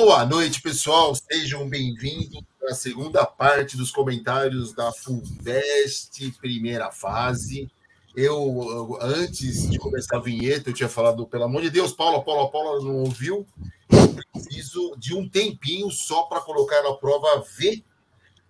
[0.00, 1.12] Boa noite, pessoal.
[1.12, 2.40] Sejam bem-vindos
[2.70, 7.68] à segunda parte dos comentários da Fulvest, primeira fase.
[8.14, 12.48] Eu, antes de começar a vinheta, eu tinha falado, pelo amor de Deus, Paula, Paula,
[12.48, 13.44] Paula não ouviu.
[13.90, 17.82] Eu preciso de um tempinho só para colocar a prova V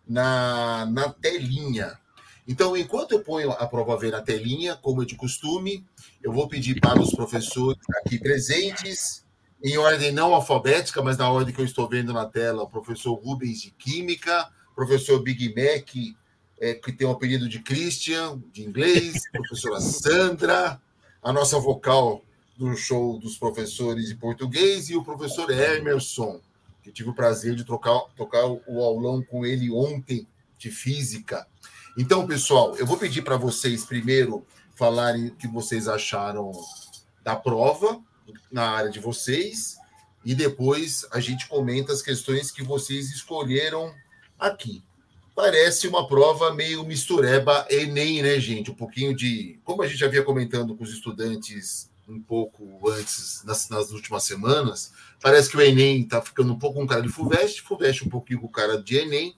[0.06, 1.98] na, na telinha.
[2.46, 5.82] Então, enquanto eu ponho a prova V na telinha, como é de costume,
[6.22, 9.26] eu vou pedir para os professores aqui presentes,
[9.62, 13.14] em ordem não alfabética, mas na ordem que eu estou vendo na tela, o professor
[13.14, 15.94] Rubens de Química, professor Big Mac,
[16.60, 20.80] é, que tem o apelido de Christian, de inglês, professora Sandra,
[21.22, 22.22] a nossa vocal
[22.56, 26.40] do show dos professores de português, e o professor Emerson,
[26.82, 31.46] que tive o prazer de trocar, tocar o aulão com ele ontem de física.
[31.96, 36.52] Então, pessoal, eu vou pedir para vocês primeiro falarem o que vocês acharam
[37.24, 38.00] da prova
[38.50, 39.76] na área de vocês
[40.24, 43.94] e depois a gente comenta as questões que vocês escolheram
[44.38, 44.82] aqui.
[45.34, 48.70] Parece uma prova meio mistureba Enem, né, gente?
[48.70, 49.58] Um pouquinho de.
[49.64, 54.24] Como a gente já havia comentando com os estudantes um pouco antes, nas, nas últimas
[54.24, 58.08] semanas, parece que o Enem está ficando um pouco com cara de FUVEST, FUVEST um
[58.08, 59.36] pouquinho com cara de Enem,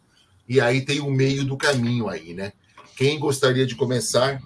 [0.49, 2.53] e aí tem o meio do caminho aí, né?
[2.97, 4.41] Quem gostaria de começar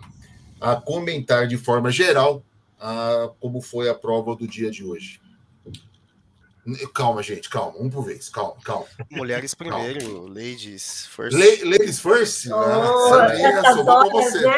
[0.60, 2.42] a comentar de forma geral
[2.78, 5.20] a, como foi a prova do dia de hoje?
[6.94, 8.86] Calma, gente, calma, um por vez, calma, calma.
[9.10, 10.32] Mulheres primeiro, calma.
[10.32, 11.36] ladies first.
[11.36, 12.46] La ladies first?
[12.46, 14.40] Oh, sobrou pra você.
[14.40, 14.56] Né?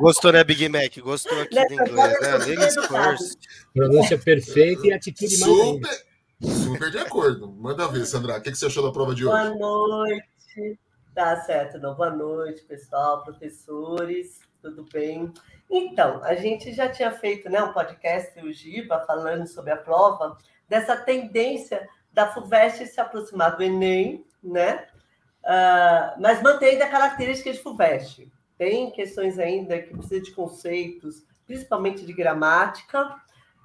[0.00, 0.96] Gostou, né, Big Mac?
[0.98, 2.32] Gostou aqui do inglês, né?
[2.38, 3.38] Ladies first.
[3.74, 6.06] Pronúncia perfeita e atitude super,
[6.40, 7.52] super de acordo.
[7.52, 8.38] Manda ver, Sandra.
[8.38, 9.58] O que você achou da prova de hoje?
[9.58, 10.78] Boa noite.
[11.14, 11.94] Tá certo, não.
[11.94, 15.30] Boa noite, pessoal, professores, tudo bem?
[15.74, 20.36] Então, a gente já tinha feito né, um podcast, o Giba, falando sobre a prova,
[20.68, 24.86] dessa tendência da FUVEST se aproximar do Enem, né?
[25.42, 28.30] Uh, mas mantém a característica de FUVEST.
[28.58, 33.16] Tem questões ainda que precisa de conceitos, principalmente de gramática,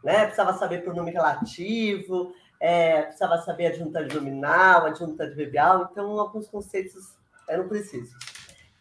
[0.01, 0.22] né?
[0.22, 7.18] Precisava saber pronome relativo, é, precisava saber adjunta de nominal, adjunta adverbial, então alguns conceitos
[7.50, 8.16] eram precisos.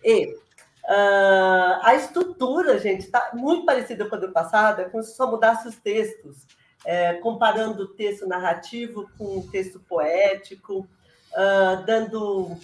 [0.05, 0.46] E
[0.89, 5.31] uh, a estrutura, gente, está muito parecida com a do passado, é como se só
[5.31, 6.47] mudasse os textos,
[6.85, 10.89] é, comparando o texto narrativo com o texto poético,
[11.33, 12.57] uh, dando,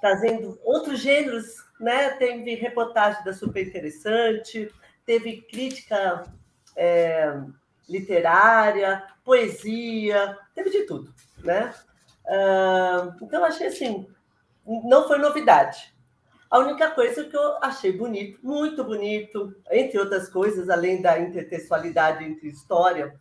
[0.00, 1.44] trazendo outros gêneros,
[1.78, 2.10] né?
[2.10, 4.68] Teve reportagem da super interessante,
[5.06, 6.24] teve crítica
[6.76, 7.40] é,
[7.88, 11.72] literária, poesia, teve de tudo, né?
[12.24, 14.06] Uh, então achei assim
[14.64, 15.91] não foi novidade.
[16.52, 22.22] A única coisa que eu achei bonito, muito bonito, entre outras coisas, além da intertextualidade
[22.24, 23.18] entre história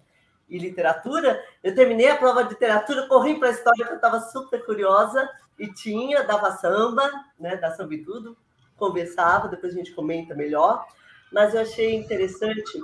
[0.49, 4.19] e literatura, eu terminei a prova de literatura, corri para a história, que eu estava
[4.19, 7.09] super curiosa, e tinha, dava samba,
[7.39, 8.35] né, da samba e tudo,
[8.75, 10.85] conversava, depois a gente comenta melhor,
[11.31, 12.77] mas eu achei interessante.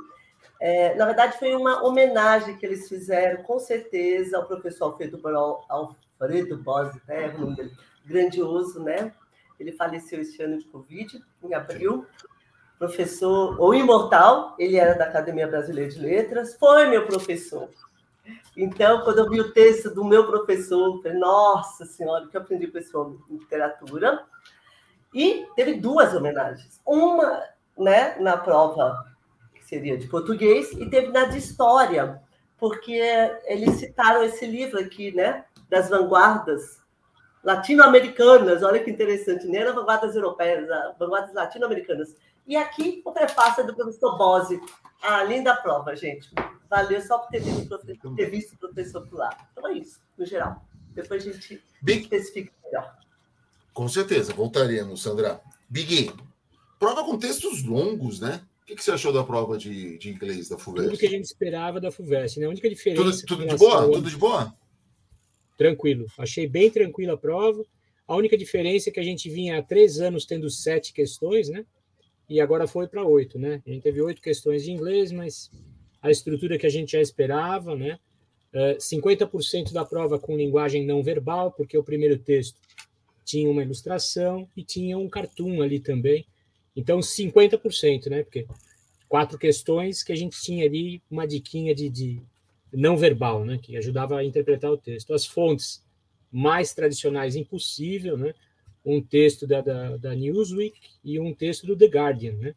[0.61, 5.19] É, na verdade, foi uma homenagem que eles fizeram, com certeza, ao professor Alfredo,
[5.67, 7.73] Alfredo Bose, né, dele,
[8.05, 9.13] grandioso, né?
[9.59, 12.05] Ele faleceu este ano de Covid, em abril.
[12.77, 17.69] Professor, ou imortal, ele era da Academia Brasileira de Letras, foi meu professor.
[18.55, 22.67] Então, quando eu vi o texto do meu professor, falei, nossa senhora, que eu aprendi
[22.67, 24.23] com esse homem em literatura.
[25.13, 26.79] E teve duas homenagens.
[26.85, 27.43] Uma
[27.77, 29.05] né, na prova
[29.53, 32.21] que seria de português e teve na de história,
[32.57, 32.99] porque
[33.45, 36.81] eles citaram esse livro aqui, né, das vanguardas
[37.43, 40.67] latino-americanas, olha que interessante, nem eram vanguardas europeias,
[40.99, 42.15] vanguardas latino-americanas.
[42.45, 44.59] E aqui o prefácio é do professor Bose.
[45.01, 46.29] Ah, linda prova, gente.
[46.69, 49.29] Valeu só por ter visto, professor, ter visto o professor por lá.
[49.51, 50.65] Então é isso, no geral.
[50.93, 52.03] Depois a gente Big...
[52.03, 52.95] especifica melhor.
[53.73, 55.39] Com certeza, voltaremos, Sandra.
[55.69, 56.11] Big,
[56.79, 58.41] prova com textos longos, né?
[58.63, 60.89] O que, que você achou da prova de, de inglês da FUVEST?
[60.89, 62.47] Tudo que a gente esperava da FUVEST, né?
[62.47, 63.25] A única diferença.
[63.25, 63.91] Tudo, tudo de boa?
[63.91, 64.53] Tudo de boa?
[65.57, 66.05] Tranquilo.
[66.17, 67.65] Achei bem tranquila a prova.
[68.07, 71.65] A única diferença é que a gente vinha há três anos tendo sete questões, né?
[72.29, 73.61] E agora foi para oito, né?
[73.65, 75.49] A gente teve oito questões de inglês, mas
[76.01, 77.99] a estrutura que a gente já esperava, né?
[78.53, 82.59] Uh, é, 50% da prova com linguagem não verbal, porque o primeiro texto
[83.25, 86.25] tinha uma ilustração e tinha um cartoon ali também.
[86.75, 88.23] Então, 50%, né?
[88.23, 88.45] Porque
[89.09, 92.21] quatro questões que a gente tinha ali uma diquinha de, de
[92.73, 95.13] não verbal, né, que ajudava a interpretar o texto.
[95.13, 95.83] As fontes
[96.31, 98.33] mais tradicionais impossível, né,
[98.85, 102.55] um texto da, da, da, Newsweek e um texto do The Guardian, né.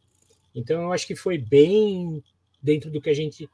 [0.53, 2.23] Então eu acho que foi bem
[2.61, 3.49] dentro do que a gente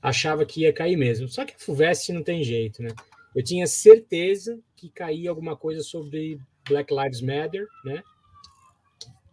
[0.00, 1.28] achava que ia cair mesmo.
[1.28, 2.90] Só que a FUVEST não tem jeito, né.
[3.34, 6.38] eu tinha certeza que caía alguma coisa sobre
[6.68, 8.02] Black Lives Matter, né?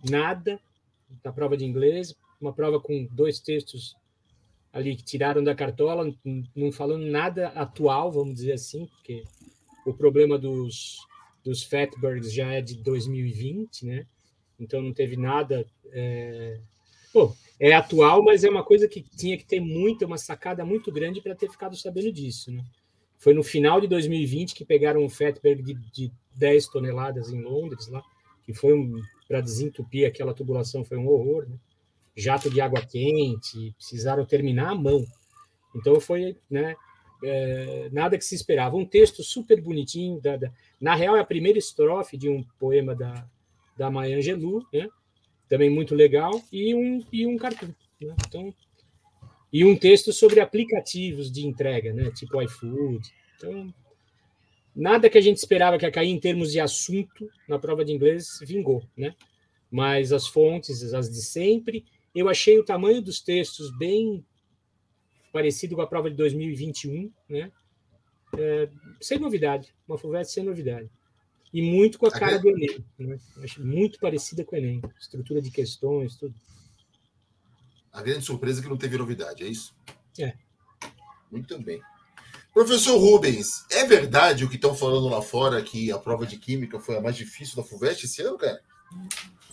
[0.10, 0.60] Nada
[1.24, 3.96] da prova de inglês, uma prova com dois textos
[4.76, 6.14] ali que tiraram da cartola,
[6.54, 9.24] não falando nada atual, vamos dizer assim, porque
[9.86, 10.98] o problema dos,
[11.42, 14.06] dos Fatbergs já é de 2020, né?
[14.60, 15.66] Então não teve nada.
[15.94, 16.60] É...
[17.14, 20.92] Pô, é atual, mas é uma coisa que tinha que ter muita, uma sacada muito
[20.92, 22.62] grande para ter ficado sabendo disso, né?
[23.18, 27.88] Foi no final de 2020 que pegaram um Fatberg de, de 10 toneladas em Londres,
[27.88, 28.04] lá,
[28.44, 31.56] que foi um, para desentupir aquela tubulação, foi um horror, né?
[32.16, 35.06] Jato de água quente, precisaram terminar a mão.
[35.76, 36.76] Então foi, né?
[37.24, 38.76] É, nada que se esperava.
[38.76, 40.22] Um texto super bonitinho.
[40.22, 43.28] Da, da, na real, é a primeira estrofe de um poema da,
[43.78, 44.88] da Maya Angelou, né?
[45.48, 47.74] também muito legal, e um, e um cartoon.
[48.02, 48.16] Né?
[48.28, 48.54] Então,
[49.52, 52.12] e um texto sobre aplicativos de entrega, né?
[52.12, 53.08] tipo iFood.
[53.38, 53.74] Então,
[54.76, 57.94] nada que a gente esperava que ia cair em termos de assunto na prova de
[57.94, 59.16] inglês vingou, né?
[59.72, 61.84] Mas as fontes, as de sempre,
[62.16, 64.26] eu achei o tamanho dos textos bem
[65.32, 67.52] parecido com a prova de 2021, né?
[68.38, 68.70] É,
[69.02, 70.90] sem novidade, uma FUVEST sem novidade.
[71.54, 73.20] E muito com a cara do Enem, né?
[73.60, 76.34] Muito parecida com o Enem, estrutura de questões, tudo.
[77.92, 79.76] A grande surpresa é que não teve novidade, é isso?
[80.20, 80.34] É.
[81.32, 81.82] Muito bem.
[82.54, 86.80] Professor Rubens, é verdade o que estão falando lá fora que a prova de Química
[86.80, 88.62] foi a mais difícil da FUVEST esse ano, cara?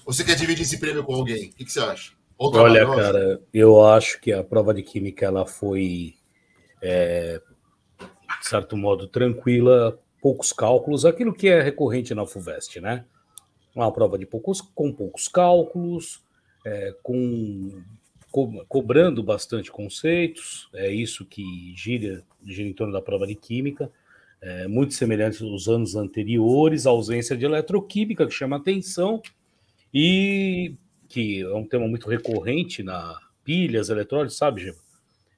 [0.04, 1.50] Ou você quer dividir esse prêmio com alguém?
[1.50, 2.12] O que, que você acha?
[2.42, 6.16] Outra Olha, cara, eu acho que a prova de Química ela foi,
[6.82, 7.40] é,
[8.40, 13.04] de certo modo, tranquila, poucos cálculos, aquilo que é recorrente na FUVEST, né?
[13.76, 16.20] Uma prova de poucos, com poucos cálculos,
[16.66, 17.80] é, com
[18.28, 23.88] co cobrando bastante conceitos, é isso que gira, gira em torno da prova de química,
[24.40, 29.22] é, muito semelhante aos anos anteriores, a ausência de eletroquímica, que chama atenção,
[29.94, 30.74] e
[31.12, 34.78] que é um tema muito recorrente na pilhas, eletrólitos, sabe, Gema?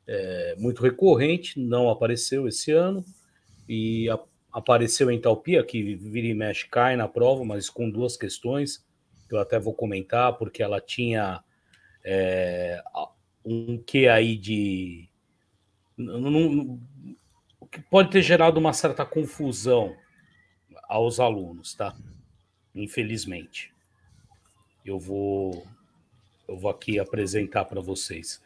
[0.07, 3.05] É, muito recorrente, não apareceu esse ano,
[3.69, 4.21] e a,
[4.53, 8.87] apareceu entalpia, que vira e mexe cai na prova, mas com duas questões,
[9.29, 11.43] que eu até vou comentar, porque ela tinha
[12.05, 12.81] é,
[13.45, 15.09] um que aí de.
[15.99, 19.97] o que pode ter gerado uma certa confusão
[20.85, 21.97] aos alunos, tá?
[22.73, 23.74] Infelizmente.
[24.85, 25.67] Eu vou,
[26.49, 28.43] eu vou aqui apresentar para vocês.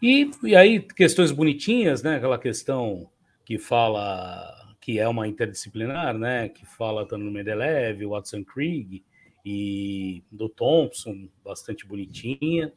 [0.00, 2.16] E, e aí, questões bonitinhas, né?
[2.16, 3.10] Aquela questão
[3.44, 6.48] que fala que é uma interdisciplinar, né?
[6.48, 9.04] Que fala tanto no Mendeleev, Watson Krieg,
[9.44, 12.72] e do Thompson, bastante bonitinha.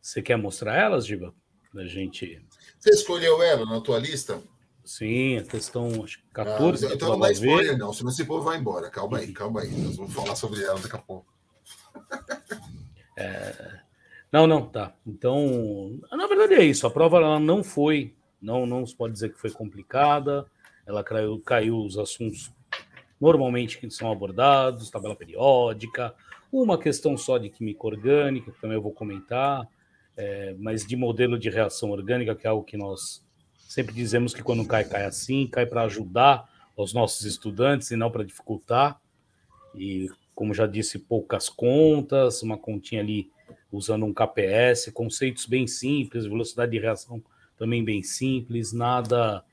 [0.00, 1.34] Você quer mostrar elas, Giba?
[1.72, 2.42] Da gente.
[2.78, 4.42] Você escolheu ela na tua lista?
[4.84, 6.86] Sim, a questão acho, 14.
[6.86, 8.90] Ah, então não vai spoiler, não, senão esse povo vai embora.
[8.90, 9.70] Calma aí, calma aí.
[9.70, 11.33] Nós vamos falar sobre ela daqui a pouco.
[13.16, 13.80] É...
[14.32, 14.92] Não, não, tá.
[15.06, 16.86] Então, na verdade é isso.
[16.86, 18.12] A prova ela não foi,
[18.42, 20.44] não, não se pode dizer que foi complicada.
[20.86, 22.52] Ela caiu, caiu os assuntos
[23.20, 26.14] normalmente que são abordados, tabela periódica,
[26.52, 29.66] uma questão só de química orgânica, que também eu vou comentar,
[30.16, 33.24] é, mas de modelo de reação orgânica, que é algo que nós
[33.56, 38.10] sempre dizemos que quando cai, cai assim, cai para ajudar os nossos estudantes e não
[38.10, 39.00] para dificultar.
[39.74, 43.30] E, como já disse, poucas contas, uma continha ali
[43.70, 47.22] usando um KPS, conceitos bem simples, velocidade de reação
[47.56, 49.44] também bem simples, nada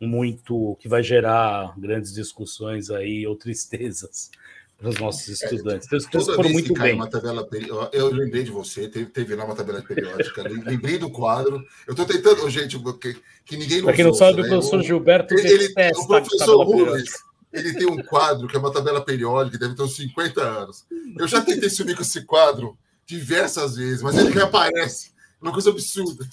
[0.00, 4.30] muito que vai gerar grandes discussões aí ou tristezas
[4.78, 5.86] para os nossos estudantes.
[5.86, 6.98] Então, Toda foram muito bem.
[7.08, 7.46] Tabela
[7.92, 11.62] eu lembrei de você, teve, teve lá uma tabela periódica, lembrei do quadro.
[11.86, 14.46] Eu estou tentando, gente, que, que ninguém Para quem não sabe, né?
[14.46, 17.10] o professor Gilberto ele, ele o professor Rubens,
[17.52, 20.84] ele tem um quadro que é uma tabela periódica, deve ter uns 50 anos.
[21.18, 25.12] Eu já tentei subir com esse quadro diversas vezes, mas ele reaparece.
[25.40, 26.26] Uma coisa absurda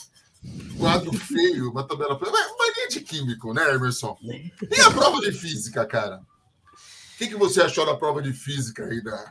[0.78, 2.20] quadro feio, uma tabela.
[2.20, 4.18] Mania de químico, né, Emerson?
[4.22, 6.18] E a prova de física, cara?
[6.18, 9.30] O que, que você achou da prova de física aí da,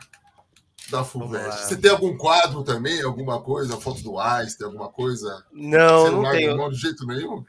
[0.89, 1.67] da FUVEST?
[1.67, 3.01] Você tem algum quadro também?
[3.01, 3.79] Alguma coisa?
[3.79, 5.45] Foto do Einstein, alguma coisa?
[5.53, 6.69] Não, não tenho.
[6.69, 7.45] de jeito nenhum?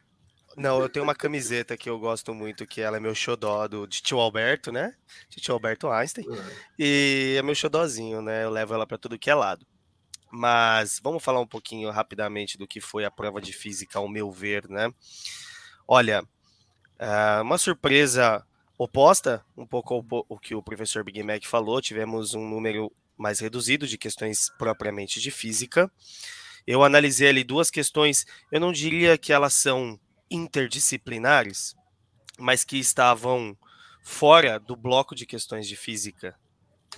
[0.58, 3.86] Não, eu tenho uma camiseta que eu gosto muito, que ela é meu xodó do,
[3.86, 4.92] de tio Alberto, né?
[5.30, 6.26] De tio Alberto Einstein.
[6.28, 6.56] É.
[6.76, 8.42] E é meu xodózinho, né?
[8.42, 9.64] Eu levo ela para tudo que é lado.
[10.30, 14.32] Mas vamos falar um pouquinho rapidamente do que foi a prova de física, ao meu
[14.32, 14.92] ver, né?
[15.86, 18.44] Olha, uh, uma surpresa
[18.76, 23.38] oposta, um pouco ao, ao que o professor Big Mac falou, tivemos um número mais
[23.38, 25.90] reduzido de questões propriamente de física.
[26.66, 29.98] Eu analisei ali duas questões, eu não diria que elas são
[30.30, 31.74] interdisciplinares,
[32.38, 33.56] mas que estavam
[34.02, 36.34] fora do bloco de questões de física,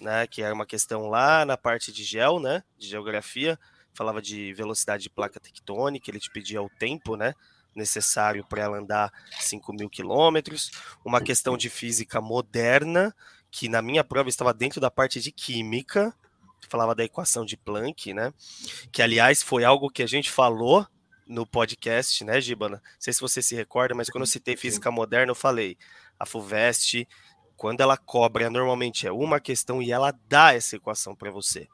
[0.00, 0.26] né?
[0.26, 2.62] Que era uma questão lá na parte de gel, né?
[2.78, 3.58] De geografia,
[3.94, 7.34] falava de velocidade de placa tectônica, ele te pedia o tempo, né?
[7.74, 10.70] Necessário para ela andar 5 mil quilômetros.
[11.04, 13.14] Uma questão de física moderna,
[13.50, 16.14] que na minha prova estava dentro da parte de química,
[16.68, 18.32] falava da equação de Planck, né?
[18.92, 20.86] Que aliás foi algo que a gente falou
[21.30, 22.76] no podcast, né, Gibana?
[22.76, 25.78] Não sei se você se recorda, mas quando eu citei física moderna, eu falei:
[26.18, 27.08] a FUVEST,
[27.56, 31.68] quando ela cobra, normalmente é uma questão e ela dá essa equação para você.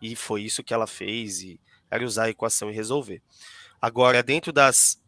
[0.00, 3.22] E foi isso que ela fez, e era usar a equação e resolver.
[3.80, 5.00] Agora, dentro das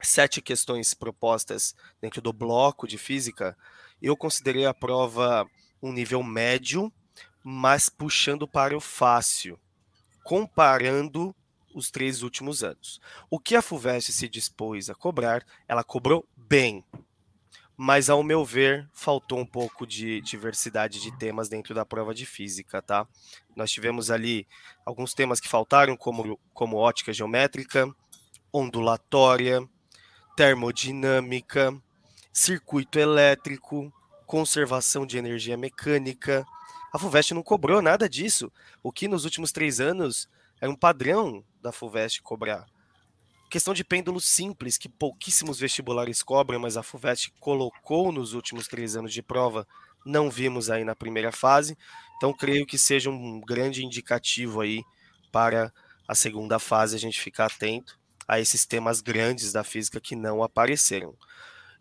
[0.00, 3.56] sete questões propostas dentro do bloco de física,
[4.00, 5.44] eu considerei a prova
[5.82, 6.92] um nível médio,
[7.42, 9.58] mas puxando para o fácil,
[10.22, 11.34] comparando
[11.74, 13.00] os três últimos anos.
[13.30, 16.84] O que a FUVEST se dispôs a cobrar, ela cobrou bem,
[17.80, 22.26] mas ao meu ver, faltou um pouco de diversidade de temas dentro da prova de
[22.26, 23.06] física, tá?
[23.54, 24.48] Nós tivemos ali
[24.84, 27.88] alguns temas que faltaram, como, como ótica geométrica,
[28.52, 29.62] ondulatória,
[30.36, 31.72] termodinâmica,
[32.32, 33.92] circuito elétrico,
[34.26, 36.44] conservação de energia mecânica.
[36.92, 38.50] A FUVEST não cobrou nada disso,
[38.82, 40.28] o que nos últimos três anos
[40.60, 42.66] é um padrão da FUVEST cobrar.
[43.50, 48.94] Questão de pêndulo simples, que pouquíssimos vestibulares cobram, mas a FUVEST colocou nos últimos três
[48.94, 49.66] anos de prova,
[50.04, 51.76] não vimos aí na primeira fase.
[52.16, 54.82] Então, creio que seja um grande indicativo aí
[55.32, 55.72] para
[56.06, 60.42] a segunda fase, a gente ficar atento a esses temas grandes da física que não
[60.42, 61.14] apareceram.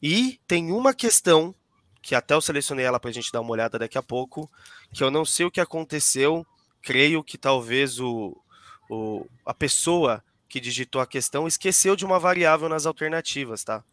[0.02, 1.54] E tem uma questão,
[2.02, 4.50] que até eu selecionei ela para a gente dar uma olhada daqui a pouco,
[4.94, 6.46] que eu não sei o que aconteceu,
[6.82, 8.42] creio que talvez o,
[8.90, 13.84] o, a pessoa que digitou a questão esqueceu de uma variável nas alternativas, tá?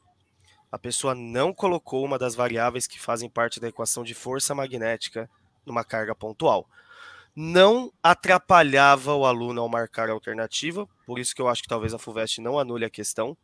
[0.71, 5.31] A pessoa não colocou uma das variáveis que fazem parte da equação de força magnética
[5.65, 6.69] numa carga pontual.
[7.35, 11.95] Não atrapalhava o aluno ao marcar a alternativa, por isso que eu acho que talvez
[11.95, 13.37] a FUVEST não anule a questão.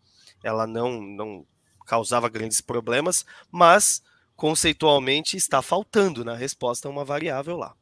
[0.43, 1.47] Ela não, não
[1.87, 4.03] causava grandes problemas, mas
[4.37, 7.75] conceitualmente está faltando na resposta uma variável lá,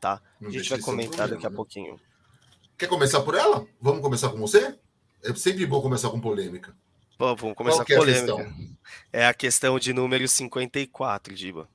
[0.00, 0.20] tá?
[0.40, 1.56] A gente vai comentar daqui a né?
[1.56, 2.00] pouquinho.
[2.78, 3.66] Quer começar por ela?
[3.80, 4.74] Vamos começar com você?
[5.24, 6.76] É sempre bom começar com polêmica.
[7.18, 8.54] Bom, vamos começar com é polêmica.
[9.10, 11.68] É a questão de número 54, Diba.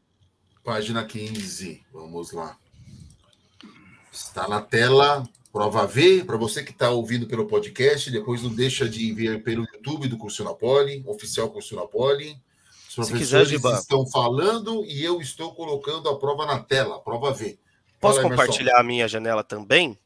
[0.63, 1.84] Página 15.
[1.91, 2.55] Vamos lá.
[4.12, 6.24] Está na tela, prova V.
[6.24, 10.20] Para você que está ouvindo pelo podcast, depois não deixa de ver pelo YouTube do
[10.20, 12.39] Curso Napoli, oficial Curso Napoli.
[12.88, 17.58] Os professores quiser, estão falando e eu estou colocando a prova na tela, prova V.
[18.00, 19.98] Posso Fala, compartilhar a minha janela também?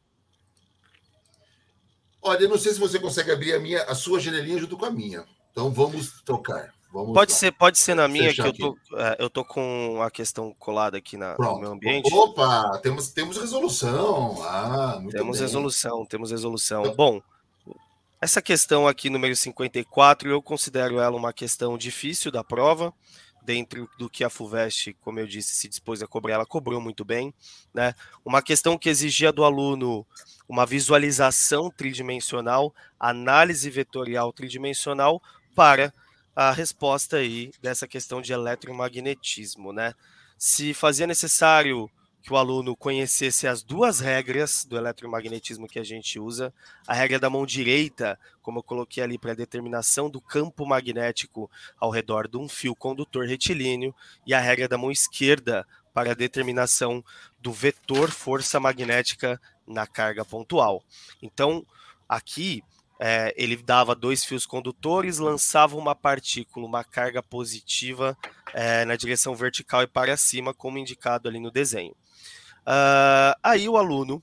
[2.26, 4.84] Olha, eu não sei se você consegue abrir a minha, a sua janelinha junto com
[4.84, 5.24] a minha.
[5.52, 6.74] Então vamos trocar.
[6.92, 7.38] Vamos pode lá.
[7.38, 10.98] ser, pode ser na minha que eu tô, é, eu tô com a questão colada
[10.98, 12.12] aqui na, no meu ambiente.
[12.12, 14.42] Opa, temos, temos resolução.
[14.42, 15.46] Ah, temos bem.
[15.46, 16.82] resolução, temos resolução.
[16.82, 16.94] Então...
[16.96, 17.22] Bom,
[18.20, 22.92] essa questão aqui número 54, eu considero ela uma questão difícil da prova
[23.46, 27.04] dentro do que a FUVEST, como eu disse, se dispôs a cobrar, ela cobrou muito
[27.04, 27.32] bem.
[27.72, 27.94] Né?
[28.24, 30.04] Uma questão que exigia do aluno
[30.48, 35.22] uma visualização tridimensional, análise vetorial tridimensional
[35.54, 35.92] para
[36.34, 39.72] a resposta aí dessa questão de eletromagnetismo.
[39.72, 39.94] Né?
[40.36, 41.90] Se fazia necessário
[42.26, 46.52] que o aluno conhecesse as duas regras do eletromagnetismo que a gente usa.
[46.84, 51.88] A regra da mão direita, como eu coloquei ali para determinação do campo magnético ao
[51.88, 53.94] redor de um fio condutor retilíneo,
[54.26, 55.64] e a regra da mão esquerda
[55.94, 57.02] para determinação
[57.40, 60.82] do vetor força magnética na carga pontual.
[61.22, 61.64] Então,
[62.08, 62.60] aqui
[62.98, 68.18] é, ele dava dois fios condutores, lançava uma partícula, uma carga positiva
[68.52, 71.94] é, na direção vertical e para cima, como indicado ali no desenho.
[72.66, 74.22] Uh, aí o aluno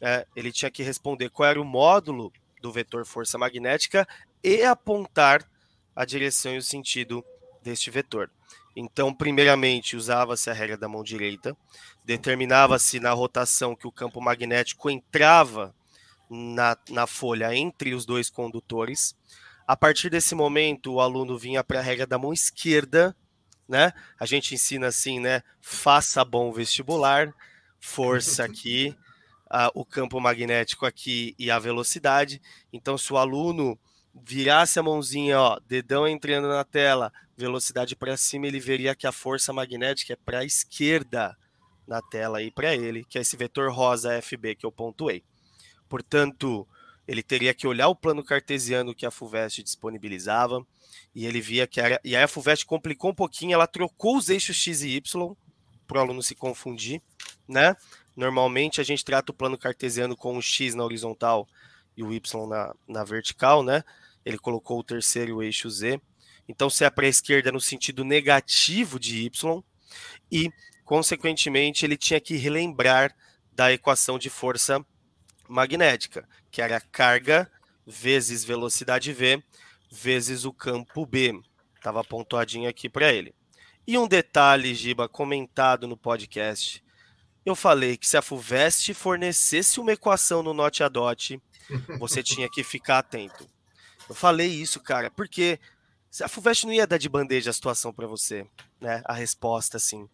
[0.00, 2.32] é, ele tinha que responder qual era o módulo
[2.62, 4.06] do vetor força magnética
[4.42, 5.46] e apontar
[5.94, 7.24] a direção e o sentido
[7.62, 8.30] deste vetor.
[8.74, 11.56] Então, primeiramente, usava-se a regra da mão direita,
[12.04, 15.74] determinava-se na rotação que o campo magnético entrava
[16.30, 19.14] na, na folha entre os dois condutores.
[19.66, 23.14] A partir desse momento, o aluno vinha para a regra da mão esquerda,
[23.68, 23.92] né?
[24.18, 25.42] A gente ensina assim, né?
[25.60, 27.34] Faça bom vestibular
[27.80, 28.94] força aqui,
[29.46, 32.40] uh, o campo magnético aqui e a velocidade.
[32.72, 33.78] Então, se o aluno
[34.14, 39.12] virasse a mãozinha, ó, dedão entrando na tela, velocidade para cima, ele veria que a
[39.12, 41.36] força magnética é para a esquerda
[41.86, 45.24] na tela aí para ele, que é esse vetor rosa FB que eu pontuei.
[45.88, 46.68] Portanto,
[47.08, 50.64] ele teria que olhar o plano cartesiano que a FUVEST disponibilizava,
[51.12, 52.00] e ele via que era.
[52.04, 55.36] E aí a FUVEST complicou um pouquinho, ela trocou os eixos X e Y
[55.90, 57.02] para o aluno se confundir,
[57.48, 57.74] né?
[58.16, 61.48] Normalmente a gente trata o plano cartesiano com o X na horizontal
[61.96, 63.82] e o Y na, na vertical, né?
[64.24, 66.00] Ele colocou o terceiro eixo Z.
[66.48, 69.64] Então, se é para a esquerda no sentido negativo de Y,
[70.30, 70.52] e,
[70.84, 73.12] consequentemente, ele tinha que relembrar
[73.52, 74.84] da equação de força
[75.48, 77.50] magnética, que era carga
[77.84, 79.42] vezes velocidade V
[79.90, 81.40] vezes o campo B.
[81.74, 83.34] Estava pontuadinho aqui para ele.
[83.86, 86.84] E um detalhe, Giba, comentado no podcast.
[87.44, 91.40] Eu falei que se a FUVEST fornecesse uma equação no Note a Dot,
[91.98, 93.48] você tinha que ficar atento.
[94.08, 95.58] Eu falei isso, cara, porque
[96.22, 98.46] a FUVEST não ia dar de bandeja a situação para você,
[98.80, 99.02] né?
[99.06, 100.08] A resposta, assim.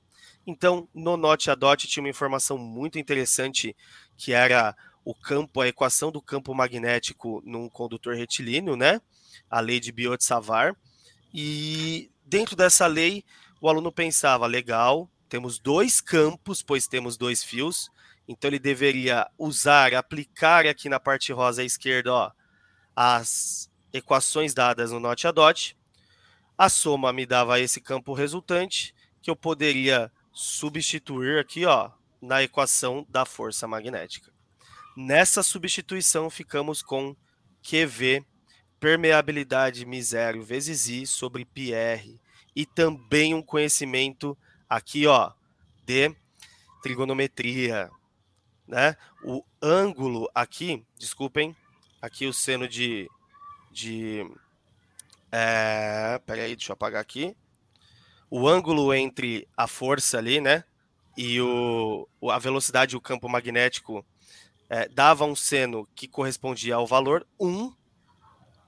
[0.47, 3.77] Então, no Note a Dot tinha uma informação muito interessante
[4.17, 9.01] que era o campo, a equação do campo magnético num condutor retilíneo, né?
[9.51, 10.77] A lei de Biot-Savart.
[11.35, 13.25] E dentro dessa lei,
[13.61, 17.91] o aluno pensava, legal, temos dois campos, pois temos dois fios,
[18.29, 22.33] então ele deveria usar, aplicar aqui na parte rosa à esquerda, ó,
[22.95, 25.77] as equações dadas no Note a Dot.
[26.59, 33.07] A soma me dava esse campo resultante, que eu poderia substituir aqui, ó, na equação
[33.09, 34.33] da força magnética.
[34.97, 37.15] Nessa substituição, ficamos com
[37.63, 38.25] QV,
[38.81, 42.19] permeabilidade misério vezes I sobre PR,
[42.57, 44.37] e também um conhecimento
[44.67, 45.31] aqui, ó,
[45.85, 46.17] de
[46.83, 47.91] trigonometria,
[48.67, 48.97] né?
[49.23, 51.55] O ângulo aqui, desculpem,
[52.01, 53.11] aqui o seno de,
[53.71, 54.27] de
[55.31, 57.37] é, peraí, deixa eu apagar aqui.
[58.31, 60.65] O ângulo entre a força ali, né?
[61.17, 64.05] E o, a velocidade o campo magnético
[64.69, 67.73] é, dava um seno que correspondia ao valor 1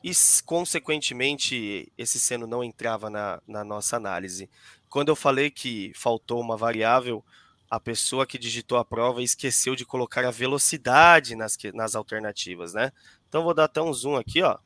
[0.03, 0.13] e,
[0.45, 4.49] consequentemente, esse seno não entrava na, na nossa análise.
[4.89, 7.25] Quando eu falei que faltou uma variável,
[7.71, 12.93] a pessoa que digitou a prova esqueceu de colocar a velocidade nas, nas alternativas, né?
[13.29, 14.59] Então, vou dar até um zoom aqui, ó.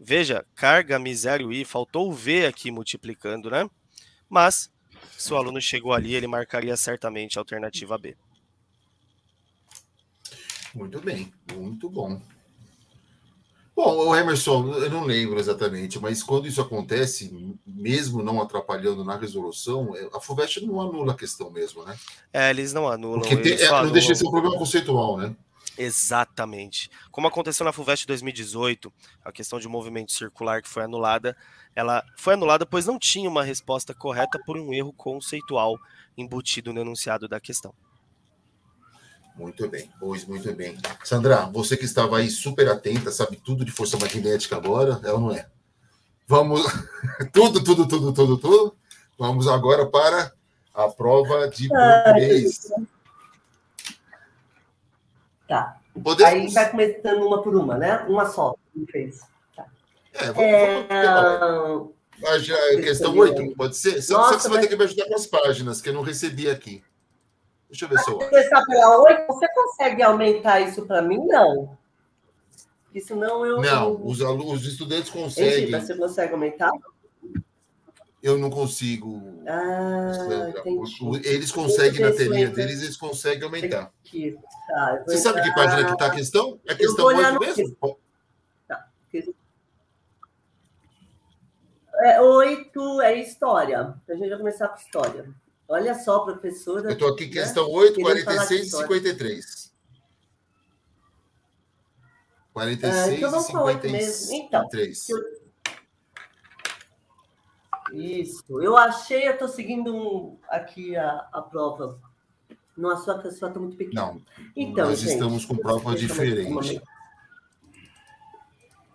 [0.00, 3.68] Veja, carga, misério i, faltou o V aqui multiplicando, né?
[4.28, 4.70] Mas,
[5.16, 8.16] se o aluno chegou ali, ele marcaria certamente a alternativa B.
[10.74, 12.20] Muito bem, muito bom.
[13.76, 19.18] Bom, o Emerson, eu não lembro exatamente, mas quando isso acontece, mesmo não atrapalhando na
[19.18, 21.94] resolução, é, a FUVEST não anula a questão mesmo, né?
[22.32, 23.20] É, eles não anulam.
[23.20, 25.36] Porque tem, é, não deixa de ser um problema conceitual, né?
[25.76, 26.90] Exatamente.
[27.10, 28.90] Como aconteceu na FUVEST 2018,
[29.22, 31.36] a questão de movimento circular que foi anulada,
[31.74, 35.78] ela foi anulada pois não tinha uma resposta correta por um erro conceitual
[36.16, 37.74] embutido no enunciado da questão.
[39.36, 40.78] Muito bem, pois muito bem.
[41.04, 45.20] Sandra, você que estava aí super atenta, sabe tudo de força magnética agora, é ou
[45.20, 45.46] não é?
[46.26, 46.62] Vamos,
[47.32, 48.76] tudo, tudo, tudo, tudo, tudo.
[49.18, 50.32] Vamos agora para
[50.74, 52.72] a prova de português.
[55.46, 55.78] Tá.
[56.02, 56.32] Podemos...
[56.32, 57.98] Aí vai começando uma por uma, né?
[58.08, 58.56] Uma só,
[58.90, 59.20] fez.
[59.54, 59.66] Tá.
[60.14, 61.04] É, vamos, é...
[62.20, 63.96] vamos a questão 8, pode ser?
[63.96, 66.02] Nossa, Só que você vai ter que me ajudar com as páginas, que eu não
[66.02, 66.82] recebi aqui.
[67.68, 68.30] Deixa eu ver se eu acho.
[68.30, 71.18] Começar pela 8, você consegue aumentar isso para mim?
[71.26, 71.76] Não.
[72.94, 73.60] Isso não eu.
[73.60, 75.70] Não, os, alunos, os estudantes conseguem.
[75.70, 76.70] você consegue aumentar?
[78.22, 79.22] Eu não consigo.
[79.46, 80.10] Ah,
[81.22, 83.92] eles conseguem na telinha deles, eles conseguem aumentar.
[84.68, 86.58] Tá, você sabe que página que está a questão?
[86.66, 87.76] É a questão 8 mesmo?
[88.66, 88.88] Tá.
[92.00, 93.94] É, 8 é história.
[94.08, 95.28] A gente vai começar com história.
[95.68, 96.88] Olha só, professora.
[96.88, 97.74] Eu estou aqui, questão né?
[97.74, 99.66] 8, 46 e 53.
[102.52, 104.30] 46 ah, então vamos e 53.
[104.30, 104.68] Então,
[105.10, 105.36] eu...
[107.92, 108.60] Isso.
[108.60, 112.00] Eu achei, eu estou seguindo um, aqui a, a prova.
[112.76, 114.06] Não, a sua pessoa está muito pequena.
[114.06, 114.22] Não,
[114.54, 116.80] então, nós gente, estamos com prova diferente.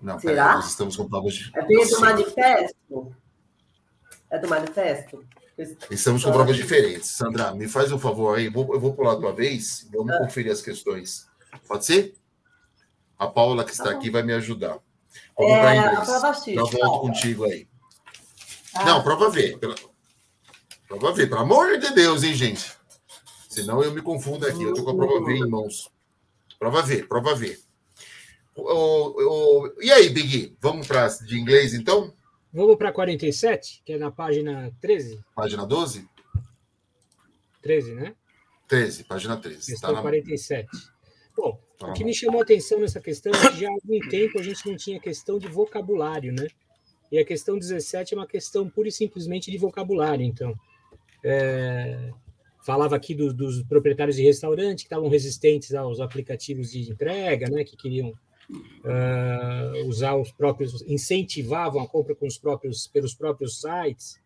[0.01, 0.43] Não, Será?
[0.43, 1.91] Pera, nós estamos com provas diferentes.
[1.91, 3.15] É do manifesto?
[4.29, 5.25] É do manifesto?
[5.89, 7.10] Estamos com provas diferentes.
[7.10, 10.62] Sandra, me faz um favor aí, eu vou pular a tua vez, vamos conferir as
[10.62, 11.28] questões.
[11.67, 12.15] Pode ser?
[13.17, 14.80] A Paula, que está tá aqui, vai me ajudar.
[15.38, 16.08] Vamos é, para inglês.
[16.56, 17.67] Já volto contigo aí.
[18.74, 18.86] Ah.
[18.86, 19.60] Não, prova V.
[20.88, 22.71] Prova V, pelo amor de Deus, hein, gente?
[23.50, 24.63] Senão eu me confundo aqui.
[24.63, 25.91] Eu estou com a prova V em mãos.
[26.58, 27.60] Prova V, prova V.
[28.56, 30.56] O, o, e aí, Big?
[30.60, 32.13] Vamos para de inglês, então?
[32.53, 35.23] Vamos para 47, que é na página 13.
[35.35, 36.07] Página 12?
[37.61, 38.15] 13, né?
[38.67, 39.71] 13, página 13.
[39.71, 40.01] Questão tá na...
[40.01, 40.69] 47.
[41.35, 44.39] Bom, o que me chamou a atenção nessa questão é que já há algum tempo
[44.39, 46.47] a gente não tinha questão de vocabulário, né?
[47.11, 50.53] E a questão 17 é uma questão pura e simplesmente de vocabulário, então.
[51.23, 52.11] É,
[52.65, 57.63] falava aqui do, dos proprietários de restaurante que estavam resistentes aos aplicativos de entrega, né?
[57.63, 58.13] Que queriam
[58.51, 64.19] uh, usar os próprios, incentivavam a compra com os próprios, pelos próprios sites.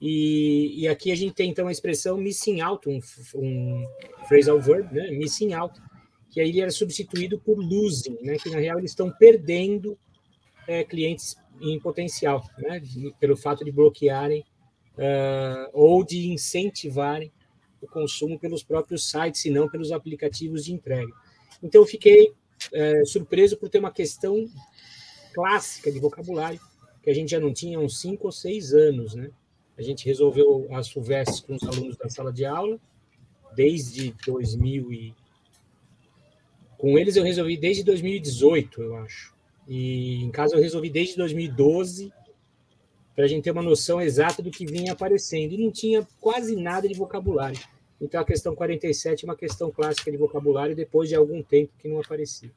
[0.00, 3.00] E, e aqui a gente tem então a expressão missing out, um,
[3.34, 3.86] um
[4.28, 5.10] phrasal verb, né?
[5.10, 5.80] Missing out,
[6.30, 8.36] que aí ele era substituído por losing, né?
[8.36, 9.98] Que na real eles estão perdendo
[10.66, 12.80] é, clientes em potencial, né?
[13.18, 14.44] Pelo fato de bloquearem
[14.96, 17.32] uh, ou de incentivarem
[17.80, 21.12] o consumo pelos próprios sites e não pelos aplicativos de entrega.
[21.62, 22.32] Então, eu fiquei
[22.72, 24.48] é, surpreso por ter uma questão
[25.32, 26.60] clássica de vocabulário
[27.02, 29.30] que a gente já não tinha uns cinco ou seis anos, né?
[29.78, 32.78] A gente resolveu as FUVESTs com os alunos da sala de aula
[33.54, 35.14] desde 2000 e...
[36.76, 39.34] Com eles eu resolvi desde 2018, eu acho.
[39.66, 42.12] E em casa eu resolvi desde 2012
[43.14, 45.52] para a gente ter uma noção exata do que vinha aparecendo.
[45.54, 47.58] E não tinha quase nada de vocabulário.
[48.00, 51.88] Então a questão 47 é uma questão clássica de vocabulário depois de algum tempo que
[51.88, 52.50] não aparecia.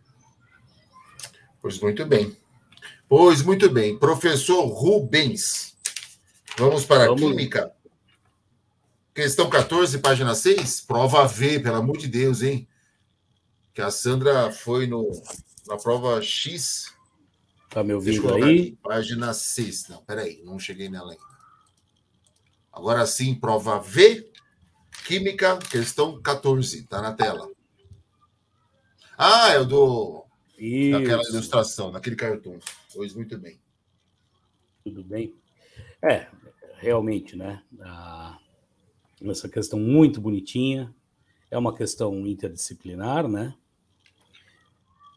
[1.62, 2.36] Pois muito bem.
[3.08, 3.98] Pois muito bem.
[3.98, 5.76] Professor Rubens,
[6.58, 7.22] vamos para vamos.
[7.22, 7.72] a química.
[9.14, 10.82] Questão 14, página 6.
[10.82, 12.68] Prova V, pelo amor de Deus, hein?
[13.74, 15.12] Que a Sandra foi no,
[15.68, 16.94] na prova X.
[17.70, 18.42] Tá me ouvindo aí?
[18.44, 19.90] Aqui, página 6.
[19.90, 21.24] Não, peraí, não cheguei nela ainda.
[22.72, 24.31] Agora sim, prova V.
[25.06, 27.50] Química, questão 14, tá na tela.
[29.18, 30.26] Ah, é o do.
[30.58, 31.00] Isso.
[31.00, 32.60] Daquela ilustração, daquele cartão.
[32.94, 33.60] Pois muito bem.
[34.84, 35.36] Tudo bem.
[36.02, 36.28] É,
[36.78, 37.62] realmente, né?
[37.82, 38.38] Ah,
[39.24, 40.94] essa questão muito bonitinha.
[41.50, 43.54] É uma questão interdisciplinar, né?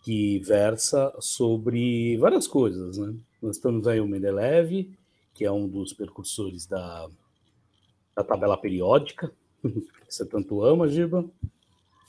[0.02, 3.14] Que versa sobre várias coisas, né?
[3.40, 4.90] Nós temos aí o Mendeleev,
[5.32, 7.08] que é um dos percursores da,
[8.14, 9.32] da tabela periódica,
[10.08, 11.24] você tanto ama, Giba.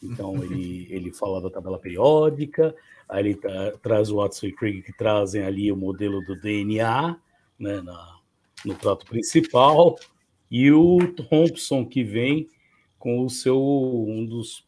[0.04, 2.76] Então, ele, ele fala da tabela periódica,
[3.10, 7.18] aí ele tra traz o Watson e Crick que trazem ali o modelo do DNA
[7.58, 8.20] né, na,
[8.66, 9.98] no prato principal,
[10.52, 12.50] e o Thompson que vem
[13.00, 14.66] com o seu um dos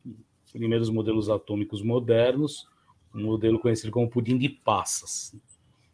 [0.52, 2.68] primeiros modelos atômicos modernos,
[3.14, 5.36] um modelo conhecido como pudim de passas,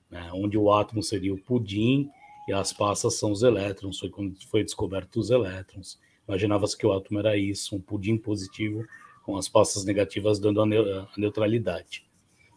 [0.10, 2.10] né, onde o átomo seria o pudim
[2.48, 6.00] e as passas são os elétrons, foi quando foi descoberto os elétrons.
[6.28, 8.86] Imaginava-se que o átomo era isso, um pudim positivo
[9.24, 12.06] com as passas negativas dando a, neutralidade.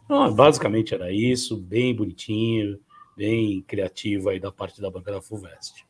[0.05, 2.79] Então, basicamente era isso, bem bonitinho,
[3.15, 5.85] bem criativo aí da parte da banca da FUVEST.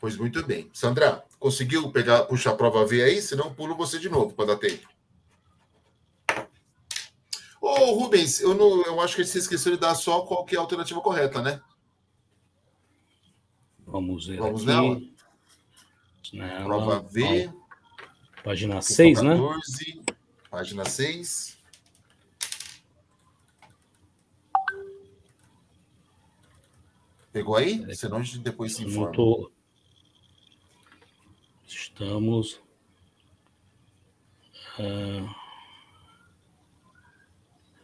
[0.00, 0.70] Pois muito bem.
[0.72, 3.20] Sandra, conseguiu pegar, puxar a prova V aí?
[3.20, 4.88] Senão pulo você de novo para dar tempo.
[7.60, 10.58] Ô, Rubens, eu, não, eu acho que você esqueceu de dar só qual que é
[10.58, 11.60] a alternativa correta, né?
[13.90, 14.38] Vamos ver.
[14.38, 15.00] Vamos nela.
[16.32, 16.64] nela.
[16.64, 17.50] Prova V.
[18.44, 19.34] Página 6, né?
[20.50, 21.58] Página 6.
[27.32, 27.94] Pegou aí?
[27.96, 29.12] Senão a gente depois se informa.
[29.12, 29.50] Tô...
[31.66, 32.60] Estamos.
[34.78, 35.28] Uh...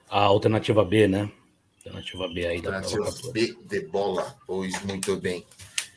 [0.09, 1.33] A alternativa B, né?
[1.79, 4.37] Alternativa B aí alternativa da B de bola.
[4.47, 5.45] Pois muito bem.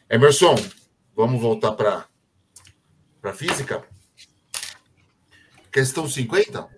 [0.09, 0.55] Emerson,
[1.13, 2.07] vamos voltar para
[3.23, 3.85] a física?
[5.69, 6.69] Questão 50?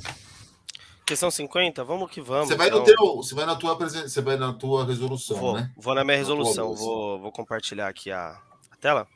[1.06, 1.84] Questão 50?
[1.84, 2.48] Vamos que vamos.
[2.48, 2.80] Você vai, então.
[2.80, 5.72] no teu, você vai na tua você vai na tua resolução, vou, né?
[5.78, 6.74] Vou na minha resolução.
[6.74, 9.08] Vou, vou compartilhar aqui a, a tela.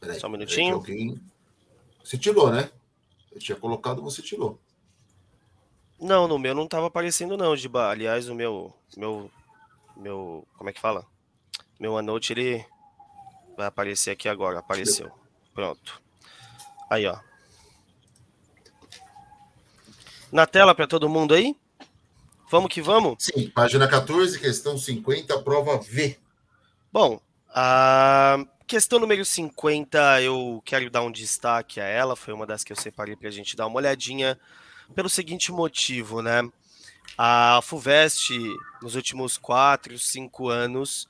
[0.00, 0.74] Peraí, Só um minutinho.
[0.74, 1.20] Alguém...
[2.02, 2.70] Você tirou, né?
[3.30, 4.58] Eu tinha colocado, você tirou.
[6.00, 7.88] Não, no meu não estava aparecendo, não, Giba.
[7.88, 8.74] Aliás, o meu.
[8.96, 9.30] Meu.
[9.96, 10.44] Meu.
[10.58, 11.06] Como é que fala?
[11.78, 12.66] Meu anote, ele
[13.56, 14.58] Vai aparecer aqui agora.
[14.58, 15.10] Apareceu.
[15.54, 16.00] Pronto.
[16.90, 17.18] Aí, ó.
[20.30, 21.56] Na tela para todo mundo aí?
[22.50, 23.16] Vamos que vamos?
[23.18, 26.18] Sim, página 14, questão 50, prova V.
[26.92, 32.62] Bom, a questão número 50, eu quero dar um destaque a ela, foi uma das
[32.62, 34.38] que eu separei para a gente dar uma olhadinha,
[34.94, 36.42] pelo seguinte motivo, né?
[37.16, 38.38] A FUVEST,
[38.82, 41.08] nos últimos 4, 5 anos,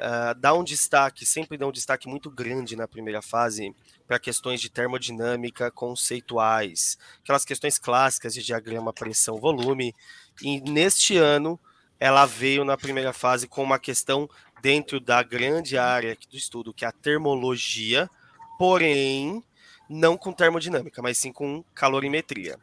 [0.00, 3.74] uh, dá um destaque, sempre dá um destaque muito grande na primeira fase
[4.06, 9.94] para questões de termodinâmica conceituais, aquelas questões clássicas de diagrama pressão-volume.
[10.42, 11.60] E neste ano,
[11.98, 14.28] ela veio na primeira fase com uma questão
[14.62, 18.08] dentro da grande área do estudo, que é a termologia,
[18.58, 19.44] porém
[19.88, 22.58] não com termodinâmica, mas sim com calorimetria.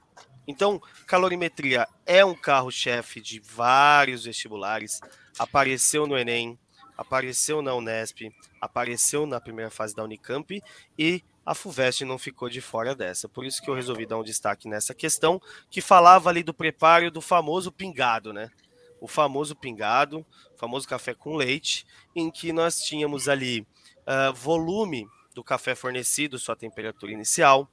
[0.48, 5.02] Então, calorimetria é um carro-chefe de vários vestibulares,
[5.38, 6.58] apareceu no Enem,
[6.98, 10.62] apareceu na Unesp, apareceu na primeira fase da Unicamp
[10.98, 13.30] e a FUVEST não ficou de fora dessa.
[13.30, 17.10] Por isso que eu resolvi dar um destaque nessa questão, que falava ali do preparo
[17.10, 18.52] do famoso pingado, né?
[19.00, 25.08] O famoso pingado, o famoso café com leite, em que nós tínhamos ali uh, volume
[25.34, 27.70] do café fornecido, sua temperatura inicial.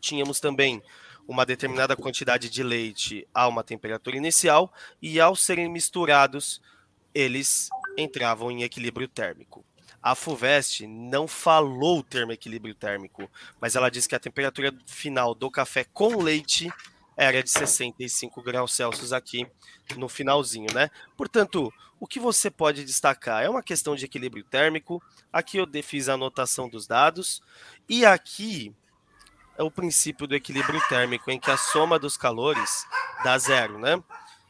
[0.00, 0.82] Tínhamos também
[1.28, 6.60] uma determinada quantidade de leite a uma temperatura inicial, e ao serem misturados,
[7.14, 9.64] eles entravam em equilíbrio térmico.
[10.02, 13.30] A FUVEST não falou o termo equilíbrio térmico,
[13.60, 16.70] mas ela disse que a temperatura final do café com leite
[17.16, 19.46] era de 65 graus Celsius aqui
[19.96, 20.90] no finalzinho, né?
[21.16, 25.02] Portanto, o que você pode destacar é uma questão de equilíbrio térmico.
[25.32, 27.42] Aqui eu fiz a anotação dos dados
[27.88, 28.74] e aqui
[29.56, 32.84] é o princípio do equilíbrio térmico, em que a soma dos calores
[33.22, 34.02] dá zero, né?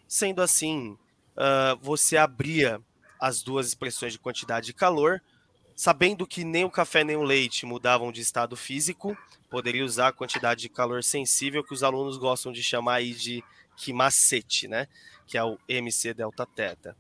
[0.09, 0.99] Sendo assim,
[1.37, 2.81] uh, você abria
[3.25, 5.23] as duas expressões de quantidade de calor,
[5.75, 9.17] sabendo que nem o café nem o leite mudavam de estado físico,
[9.49, 13.43] poderia usar a quantidade de calor sensível que os alunos gostam de chamar aí de
[13.79, 14.89] quimacete, né?
[15.27, 16.95] Que é o MC delta teta.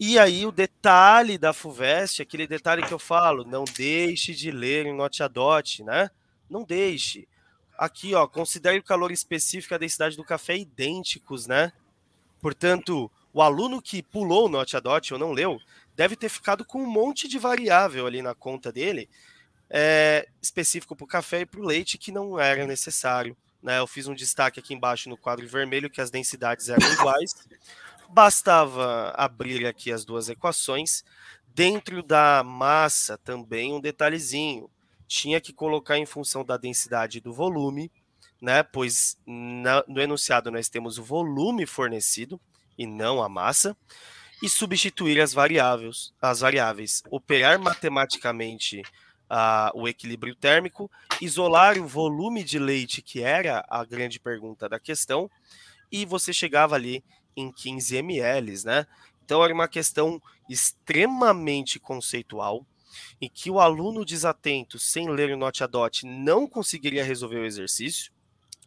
[0.00, 4.86] E aí o detalhe da FUVEST, aquele detalhe que eu falo, não deixe de ler
[4.86, 6.10] em note dot, né?
[6.50, 7.28] Não deixe.
[7.78, 11.72] Aqui, ó, considere o calor específico e a densidade do café idênticos, né?
[12.40, 15.58] Portanto, o aluno que pulou o Note a Dot ou não leu,
[15.96, 19.08] deve ter ficado com um monte de variável ali na conta dele,
[19.70, 23.36] é, específico para o café e para o leite, que não era necessário.
[23.62, 23.78] Né?
[23.78, 27.34] Eu fiz um destaque aqui embaixo no quadro vermelho que as densidades eram iguais.
[28.10, 31.02] Bastava abrir aqui as duas equações.
[31.54, 34.68] Dentro da massa, também um detalhezinho
[35.06, 37.90] tinha que colocar em função da densidade do volume,
[38.40, 38.62] né?
[38.62, 42.40] Pois na, no enunciado nós temos o volume fornecido
[42.76, 43.76] e não a massa,
[44.42, 48.82] e substituir as variáveis, as variáveis, operar matematicamente
[49.30, 54.80] uh, o equilíbrio térmico, isolar o volume de leite, que era a grande pergunta da
[54.80, 55.30] questão,
[55.90, 57.04] e você chegava ali
[57.36, 58.86] em 15 ml, né?
[59.24, 62.66] Então era uma questão extremamente conceitual,
[63.20, 67.46] em que o aluno desatento, sem ler o note a dot, não conseguiria resolver o
[67.46, 68.12] exercício,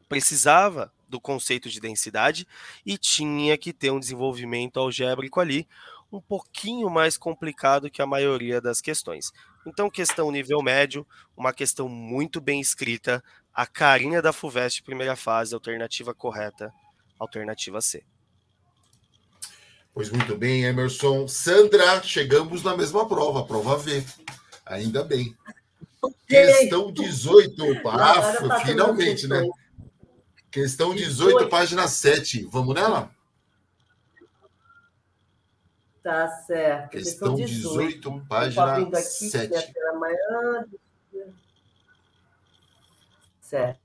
[0.08, 2.46] precisava do conceito de densidade
[2.86, 5.66] e tinha que ter um desenvolvimento algébrico ali,
[6.12, 9.32] um pouquinho mais complicado que a maioria das questões.
[9.66, 13.24] Então, questão nível médio, uma questão muito bem escrita,
[13.54, 16.72] a carinha da FUVEST primeira fase, alternativa correta,
[17.18, 18.04] alternativa C.
[19.94, 21.30] Pois muito bem, Emerson.
[21.30, 24.04] Sandra, chegamos na mesma prova, prova V.
[24.66, 25.34] Ainda bem.
[26.28, 27.56] Questão 18.
[27.88, 29.42] Ah, finalmente, né?
[30.56, 32.48] Questão 18, página 7.
[32.50, 33.12] Vamos nela?
[36.02, 36.92] Tá certo.
[36.92, 39.74] Questão 18, 18 página aqui, 7.
[39.90, 40.66] Amanhã.
[43.42, 43.82] Certo.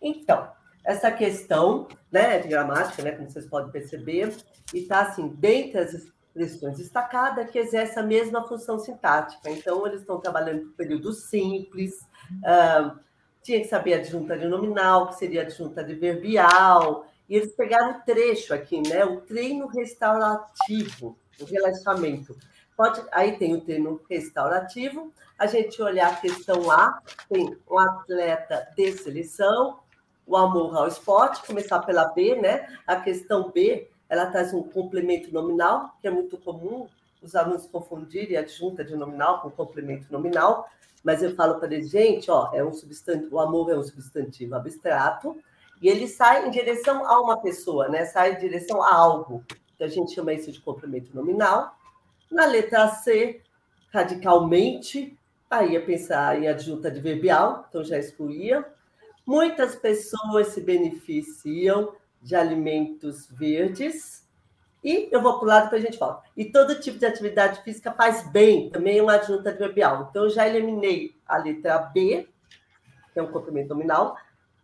[0.00, 0.50] Então,
[0.82, 4.34] essa questão né, de gramática, né, como vocês podem perceber,
[4.72, 9.50] e está assim, dentre as expressões destacadas, que exerce a mesma função sintática.
[9.50, 11.92] Então, eles estão trabalhando com período simples,
[12.40, 13.04] uh,
[13.44, 18.02] tinha que saber adjunta de nominal, que seria adjunta de verbial, e eles pegaram o
[18.02, 22.34] trecho aqui, né, o treino restaurativo, o relaxamento.
[22.74, 28.66] Pode, aí tem o treino restaurativo, a gente olhar a questão A, tem um atleta
[28.74, 29.78] de seleção,
[30.26, 32.66] o amor ao esporte, começar pela B, né?
[32.86, 36.88] A questão B, ela traz um complemento nominal, que é muito comum
[37.24, 40.68] os alunos confundirem adjunta de nominal com complemento nominal,
[41.02, 44.54] mas eu falo para eles, gente, ó, é um substantivo, o amor é um substantivo
[44.54, 45.36] abstrato,
[45.82, 48.06] e ele sai em direção a uma pessoa, né?
[48.06, 49.44] Sai em direção a algo.
[49.74, 51.76] Então a gente chama isso de complemento nominal.
[52.30, 53.42] Na letra C,
[53.92, 55.18] radicalmente,
[55.50, 58.64] aí ia pensar em adjunta adverbial, então já excluía.
[59.26, 64.23] Muitas pessoas se beneficiam de alimentos verdes.
[64.84, 66.22] E eu vou para o lado que a gente fala.
[66.36, 70.08] E todo tipo de atividade física faz bem, também é uma adjunta adverbial.
[70.10, 72.28] Então, eu já eliminei a letra B,
[73.12, 74.14] que é um complemento nominal,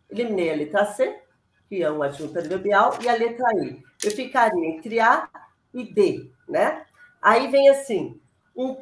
[0.07, 1.19] eliminei a letra C,
[1.67, 3.81] que é uma adjunta adverbial, e a letra I.
[4.03, 5.27] Eu ficaria entre A
[5.73, 6.85] e D, né?
[7.19, 8.21] Aí vem assim,
[8.55, 8.75] um,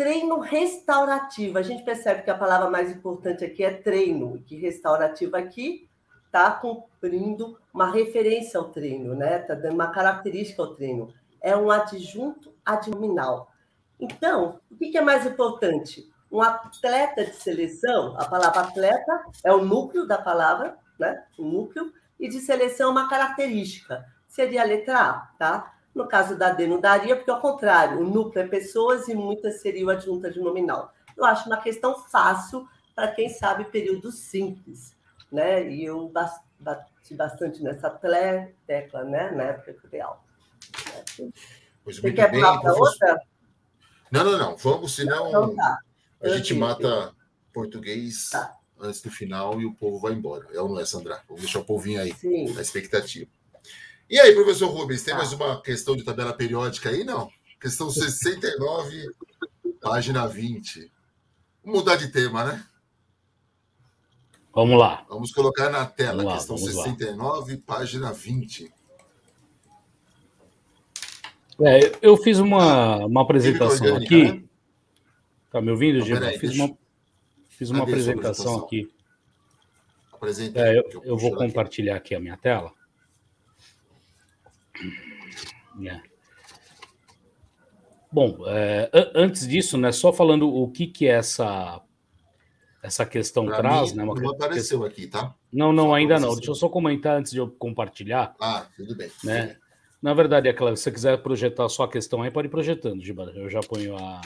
[0.00, 1.58] treino restaurativo.
[1.58, 5.89] A gente percebe que a palavra mais importante aqui é treino, que restaurativo aqui
[6.30, 9.40] está cumprindo uma referência ao treino, né?
[9.40, 11.12] Está dando uma característica ao treino.
[11.40, 13.50] É um adjunto adnominal.
[13.98, 16.10] Então, o que é mais importante?
[16.30, 21.24] um atleta de seleção, a palavra atleta é o núcleo da palavra, né?
[21.36, 24.04] O núcleo, e de seleção é uma característica.
[24.28, 25.74] Seria a letra A, tá?
[25.92, 29.60] No caso da D não daria, porque ao contrário, o núcleo é pessoas e muitas
[29.60, 30.92] seriam adjunta de nominal.
[31.16, 34.94] Eu acho uma questão fácil para quem sabe período simples,
[35.30, 35.70] né?
[35.70, 37.90] E eu bati bastante nessa
[38.66, 39.30] tecla, né?
[39.30, 40.24] Na época ideal.
[41.84, 43.20] Pois Você quer bem, para outra?
[44.10, 44.56] Não, não, não.
[44.56, 45.78] Vamos, senão então, tá.
[46.22, 47.14] a gente mata
[47.52, 48.56] português tá.
[48.78, 50.46] antes do final e o povo vai embora.
[50.52, 51.22] É ou não é, Sandra?
[51.28, 52.52] Vamos deixar o povinho aí, Sim.
[52.52, 53.30] na expectativa.
[54.08, 55.18] E aí, professor Rubens, tem tá.
[55.18, 57.04] mais uma questão de tabela periódica aí?
[57.04, 57.30] Não.
[57.60, 59.14] Questão 69,
[59.80, 60.90] página 20.
[61.62, 62.64] Vamos mudar de tema, né?
[64.52, 65.04] Vamos lá.
[65.08, 67.60] Vamos colocar na tela, lá, questão 69, lá.
[67.64, 68.72] página 20.
[71.62, 74.32] É, eu fiz uma, uma apresentação aqui.
[74.32, 74.42] Né?
[75.50, 76.16] Tá me ouvindo, Gil?
[76.38, 76.76] Fiz uma,
[77.50, 78.90] fiz uma apresentação, aqui.
[80.12, 80.60] Apresenta.
[80.60, 82.14] É, eu, eu vou compartilhar aqui.
[82.14, 82.72] aqui a minha tela.
[85.86, 86.00] É.
[88.12, 91.80] Bom, é, antes disso, né, só falando o que, que é essa
[92.82, 94.04] essa questão pra traz, mim, né?
[94.04, 95.34] Uma não apareceu aqui, tá?
[95.52, 96.34] Não, não, só ainda não.
[96.34, 98.34] Deixa eu só comentar antes de eu compartilhar.
[98.40, 99.10] Ah, tudo bem.
[99.22, 99.56] Né?
[100.00, 103.04] Na verdade, é claro, se você quiser projetar só a questão aí, pode ir projetando,
[103.04, 103.32] Gibara.
[103.32, 104.20] Eu já ponho a,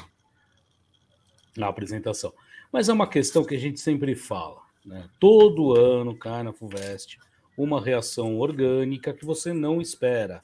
[1.61, 2.33] a apresentação.
[2.73, 4.61] Mas é uma questão que a gente sempre fala.
[4.85, 5.09] Né?
[5.19, 7.19] Todo ano cai na FUVEST
[7.57, 10.43] uma reação orgânica que você não espera.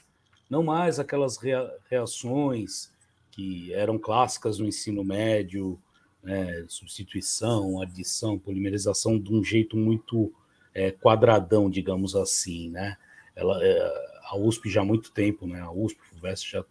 [0.48, 2.92] Não mais aquelas rea reações
[3.30, 5.80] que eram clássicas no ensino médio,
[6.22, 6.64] né?
[6.68, 10.32] substituição, adição, polimerização de um jeito muito
[10.74, 12.96] é, quadradão, digamos assim, né?
[13.34, 15.60] Ela, é, a USP já há muito tempo, né?
[15.60, 16.64] A USP, o FUVEST já,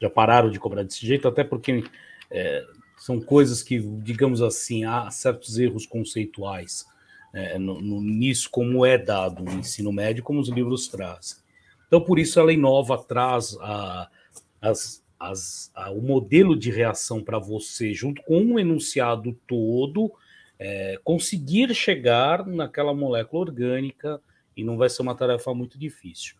[0.00, 1.84] já pararam de cobrar desse jeito, até porque
[2.30, 2.66] é,
[2.98, 6.86] são coisas que, digamos assim, há certos erros conceituais
[7.32, 11.38] é, no, no, nisso, como é dado no ensino médio, como os livros trazem.
[11.86, 14.08] Então, por isso, a lei nova traz a,
[14.60, 20.12] as, as, a, o modelo de reação para você, junto com um enunciado todo,
[20.58, 24.20] é, conseguir chegar naquela molécula orgânica
[24.56, 26.36] e não vai ser uma tarefa muito difícil.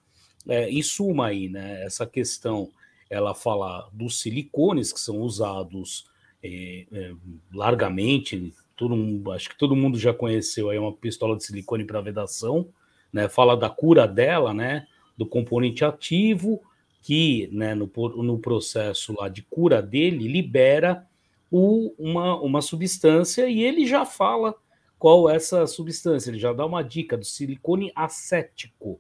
[0.49, 2.71] É, em suma aí, né, essa questão,
[3.11, 6.07] ela fala dos silicones que são usados
[6.43, 7.13] é, é,
[7.53, 12.01] largamente, todo mundo, acho que todo mundo já conheceu aí uma pistola de silicone para
[12.01, 12.69] vedação,
[13.13, 14.87] né, fala da cura dela, né,
[15.17, 16.63] do componente ativo,
[17.07, 21.07] que né, no, no processo lá de cura dele libera
[21.49, 24.57] o, uma, uma substância e ele já fala
[24.99, 28.99] qual é essa substância, ele já dá uma dica do silicone acético.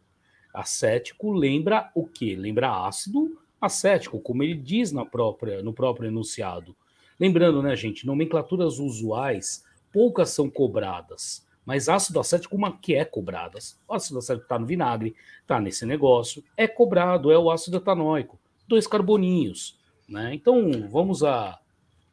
[0.55, 2.37] Acético lembra o que?
[2.37, 6.77] Lembra ácido acético, como ele diz na própria, no próprio enunciado.
[7.19, 13.59] Lembrando, né, gente, nomenclaturas usuais, poucas são cobradas, mas ácido acético, uma que é cobrada.
[13.89, 18.39] O ácido acético está no vinagre, está nesse negócio, é cobrado, é o ácido etanóico,
[18.69, 19.77] dois carboninhos.
[20.09, 20.33] Né?
[20.33, 21.59] Então, vamos à,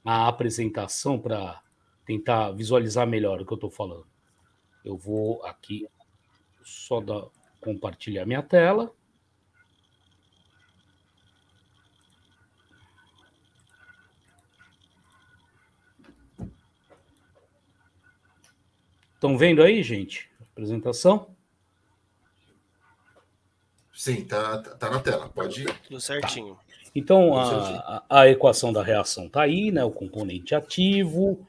[0.04, 1.62] à apresentação para
[2.04, 4.08] tentar visualizar melhor o que eu estou falando.
[4.84, 5.88] Eu vou aqui
[6.64, 7.26] só dar
[7.62, 8.92] compartilhar minha tela.
[19.24, 20.30] Estão vendo aí, gente?
[20.38, 21.28] A apresentação?
[23.94, 25.30] Sim, tá, tá na tela.
[25.30, 25.74] Pode ir.
[25.88, 26.56] Tudo certinho.
[26.56, 26.62] Tá.
[26.94, 29.82] Então, a, a, a, equação da reação está aí, né?
[29.82, 31.40] O componente ativo,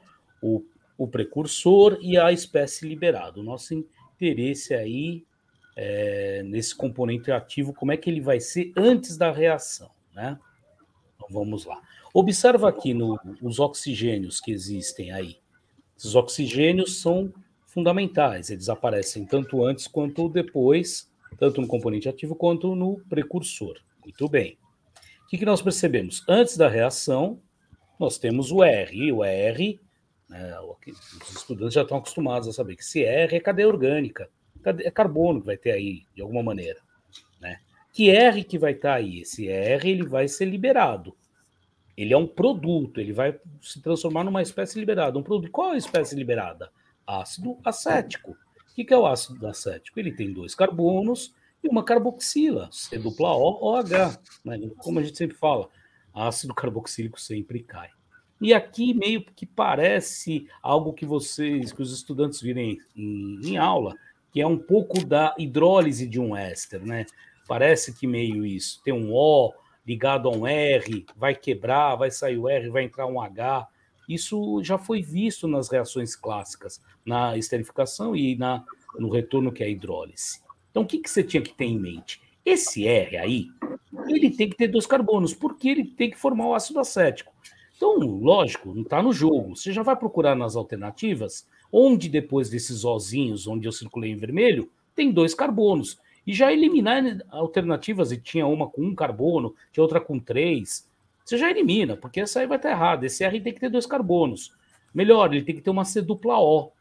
[0.41, 0.63] o,
[0.97, 3.41] o precursor e a espécie liberada.
[3.41, 5.25] O nosso interesse aí
[5.75, 10.39] é, nesse componente ativo, como é que ele vai ser antes da reação, né?
[11.17, 11.81] Então vamos lá.
[12.13, 15.39] Observa aqui no, os oxigênios que existem aí.
[15.97, 17.33] Esses oxigênios são
[17.75, 21.07] fundamentais, eles aparecem tanto antes quanto depois,
[21.37, 23.77] tanto no componente ativo quanto no precursor.
[24.03, 24.57] Muito bem.
[25.25, 26.23] O que, que nós percebemos?
[26.27, 27.39] Antes da reação,
[27.99, 29.11] nós temos o R.
[29.11, 29.79] O R,
[30.27, 34.29] né, os estudantes já estão acostumados a saber que esse R é cadeia orgânica
[34.83, 36.79] é carbono que vai ter aí, de alguma maneira.
[37.39, 37.59] Né?
[37.91, 39.21] Que R que vai estar tá aí?
[39.21, 41.15] Esse R ele vai ser liberado.
[41.95, 45.17] Ele é um produto, ele vai se transformar numa espécie liberada.
[45.17, 45.51] Um produto.
[45.51, 46.69] Qual é a espécie liberada?
[47.05, 48.31] Ácido acético.
[48.31, 49.99] O que é o ácido acético?
[49.99, 51.33] Ele tem dois carbonos
[51.63, 54.19] e uma carboxila, C dupla O, OH.
[54.43, 54.59] Né?
[54.77, 55.69] Como a gente sempre fala,
[56.13, 57.89] ácido carboxílico sempre cai.
[58.41, 63.95] E aqui meio que parece algo que vocês, que os estudantes virem em, em aula,
[64.31, 67.05] que é um pouco da hidrólise de um éster, né?
[67.47, 68.81] Parece que meio isso.
[68.83, 69.53] Tem um O
[69.85, 73.67] ligado a um R, vai quebrar, vai sair o R, vai entrar um H.
[74.07, 78.63] Isso já foi visto nas reações clássicas, na esterificação e na,
[78.97, 80.41] no retorno que é a hidrólise.
[80.71, 82.21] Então, o que, que você tinha que ter em mente?
[82.45, 83.47] Esse R aí,
[84.07, 87.33] ele tem que ter dois carbonos, porque ele tem que formar o ácido acético.
[87.75, 89.55] Então, lógico, não está no jogo.
[89.55, 94.69] Você já vai procurar nas alternativas, onde depois desses ozinhos, onde eu circulei em vermelho,
[94.95, 95.97] tem dois carbonos.
[96.25, 100.89] E já eliminar alternativas, e tinha uma com um carbono, tinha outra com três.
[101.25, 103.07] Você já elimina, porque essa aí vai estar errada.
[103.07, 104.53] Esse R tem que ter dois carbonos.
[104.93, 106.71] Melhor, ele tem que ter uma C dupla O.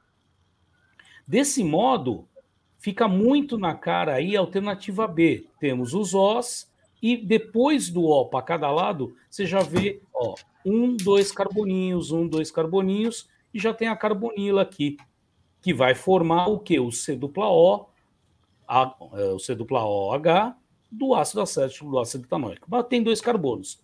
[1.26, 2.28] Desse modo,
[2.78, 5.46] fica muito na cara aí a alternativa B.
[5.58, 6.70] Temos os Os
[7.02, 10.34] e depois do O para cada lado, você já vê, ó,
[10.64, 14.98] um, dois carboninhos, um, dois carboninhos, e já tem a carbonila aqui,
[15.62, 16.78] que vai formar o que?
[16.78, 17.86] O C dupla O,
[18.68, 20.54] a, é, o C dupla OH
[20.90, 22.66] do ácido acético do ácido etanóico.
[22.70, 23.82] Mas tem dois carbonos.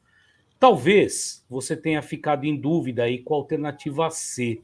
[0.61, 4.61] Talvez você tenha ficado em dúvida aí com a alternativa C.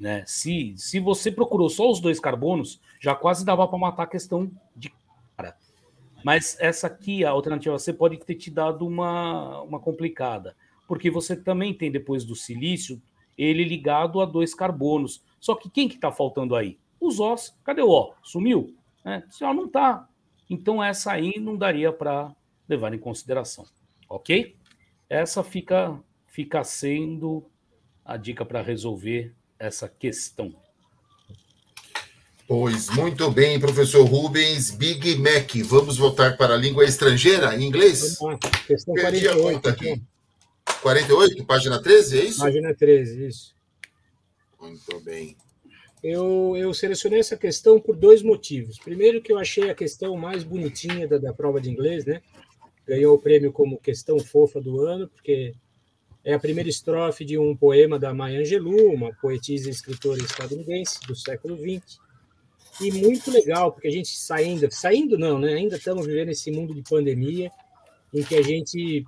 [0.00, 0.24] Né?
[0.26, 4.50] Se, se você procurou só os dois carbonos, já quase dava para matar a questão
[4.74, 4.90] de
[5.36, 5.54] cara.
[6.24, 10.56] Mas essa aqui, a alternativa C, pode ter te dado uma, uma complicada.
[10.88, 13.00] Porque você também tem, depois do silício,
[13.36, 15.22] ele ligado a dois carbonos.
[15.38, 16.78] Só que quem que está faltando aí?
[16.98, 17.54] Os Os.
[17.62, 18.14] Cadê o O?
[18.22, 18.74] Sumiu?
[19.04, 20.08] É, ó, não está.
[20.48, 22.34] Então essa aí não daria para
[22.66, 23.66] levar em consideração.
[24.08, 24.56] Ok?
[25.08, 27.44] Essa fica, fica sendo
[28.04, 30.54] a dica para resolver essa questão.
[32.48, 34.70] Pois muito bem, professor Rubens.
[34.70, 38.16] Big Mac, vamos voltar para a língua estrangeira, em inglês?
[38.18, 38.50] Vamos lá.
[38.66, 40.02] Questão Perdi 48, a conta aqui.
[40.82, 42.38] 48, página 13, é isso?
[42.38, 43.54] Página 13, isso.
[44.60, 45.36] Muito bem.
[46.02, 48.78] Eu, eu selecionei essa questão por dois motivos.
[48.78, 52.22] Primeiro, que eu achei a questão mais bonitinha da, da prova de inglês, né?
[52.86, 55.54] Ganhou o prêmio como questão fofa do ano, porque
[56.24, 61.00] é a primeira estrofe de um poema da Maya Angelou, uma poetisa e escritora estadunidense
[61.06, 61.98] do século XX.
[62.80, 65.54] E muito legal, porque a gente saindo, saindo não, né?
[65.54, 67.50] Ainda estamos vivendo esse mundo de pandemia
[68.12, 69.04] em que a gente,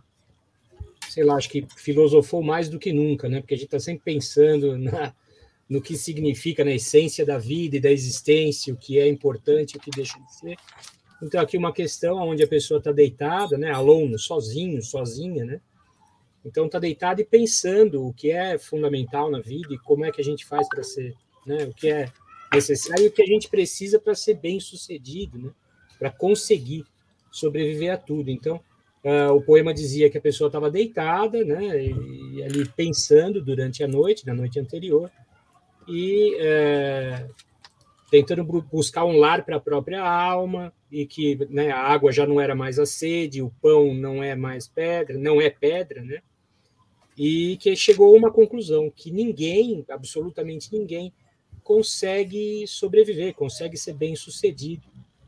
[1.09, 3.41] sei lá, acho que filosofou mais do que nunca, né?
[3.41, 5.13] Porque a gente está sempre pensando na,
[5.69, 9.81] no que significa na essência da vida e da existência, o que é importante, o
[9.81, 10.57] que deixa de ser.
[11.23, 15.61] Então, aqui uma questão onde a pessoa está deitada, né, alone, sozinho, sozinha, né?
[16.45, 20.21] Então, está deitada e pensando o que é fundamental na vida e como é que
[20.21, 21.15] a gente faz para ser,
[21.45, 21.65] né?
[21.65, 22.11] O que é
[22.55, 25.51] necessário e o que a gente precisa para ser bem sucedido, né?
[25.99, 26.85] Para conseguir
[27.31, 28.31] sobreviver a tudo.
[28.31, 28.61] Então,
[29.05, 31.83] uh, o poema dizia que a pessoa estava deitada, né?
[31.85, 35.11] E, e ali pensando durante a noite, na noite anterior,
[35.89, 37.27] e é,
[38.11, 42.41] tentando buscar um lar para a própria alma e que né, a água já não
[42.41, 46.23] era mais a sede, o pão não é mais pedra, não é pedra, né?
[47.17, 51.13] E que chegou a uma conclusão que ninguém, absolutamente ninguém,
[51.63, 54.87] consegue sobreviver, consegue ser bem sucedido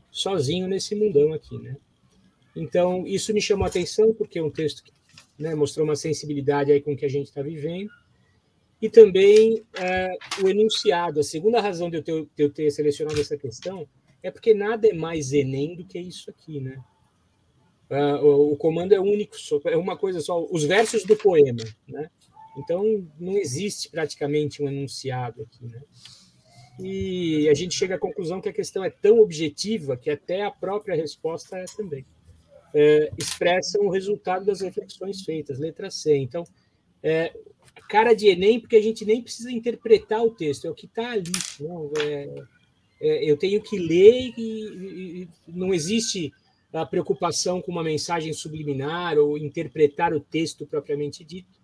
[0.09, 1.77] sozinho nesse mundão aqui, né?
[2.55, 4.91] Então isso me chamou a atenção porque é um texto que
[5.37, 7.91] né, mostrou uma sensibilidade aí com o que a gente está vivendo
[8.81, 11.19] e também é, o enunciado.
[11.19, 13.87] A segunda razão de eu, ter, de eu ter selecionado essa questão
[14.23, 16.83] é porque nada é mais Enem do que isso aqui, né?
[17.89, 22.09] Uh, o, o, comando é único, é uma coisa só, os versos do poema, né?
[22.57, 25.81] Então não existe praticamente um enunciado aqui, né?
[26.79, 30.49] E a gente chega à conclusão que a questão é tão objetiva que até a
[30.51, 32.05] própria resposta é também.
[32.73, 36.15] É, expressam o resultado das reflexões feitas, letra C.
[36.15, 36.43] Então,
[37.03, 37.33] é,
[37.87, 41.11] cara de Enem, porque a gente nem precisa interpretar o texto, é o que está
[41.11, 41.31] ali.
[41.59, 42.43] Não, é,
[43.01, 46.31] é, eu tenho que ler e, e, não existe
[46.71, 51.59] a preocupação com uma mensagem subliminar ou interpretar o texto propriamente dito.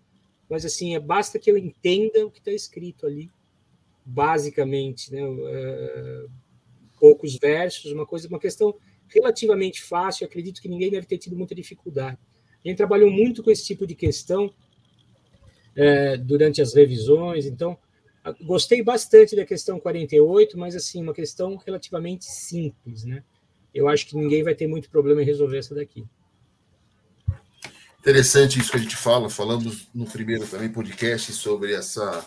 [0.50, 3.30] Mas assim, é, basta que eu entenda o que está escrito ali,
[4.04, 5.20] basicamente, né?
[5.22, 6.26] É,
[6.98, 8.74] poucos versos, uma coisa, uma questão
[9.08, 10.26] relativamente fácil.
[10.26, 12.18] Acredito que ninguém deve ter tido muita dificuldade.
[12.64, 14.52] A gente trabalhou muito com esse tipo de questão
[15.78, 17.46] é, durante as revisões.
[17.46, 17.78] Então,
[18.42, 23.22] gostei bastante da questão 48, mas assim, uma questão relativamente simples, né?
[23.72, 26.04] Eu acho que ninguém vai ter muito problema em resolver essa daqui.
[28.00, 29.30] Interessante isso que a gente fala.
[29.30, 32.26] Falamos no primeiro também podcast sobre essa,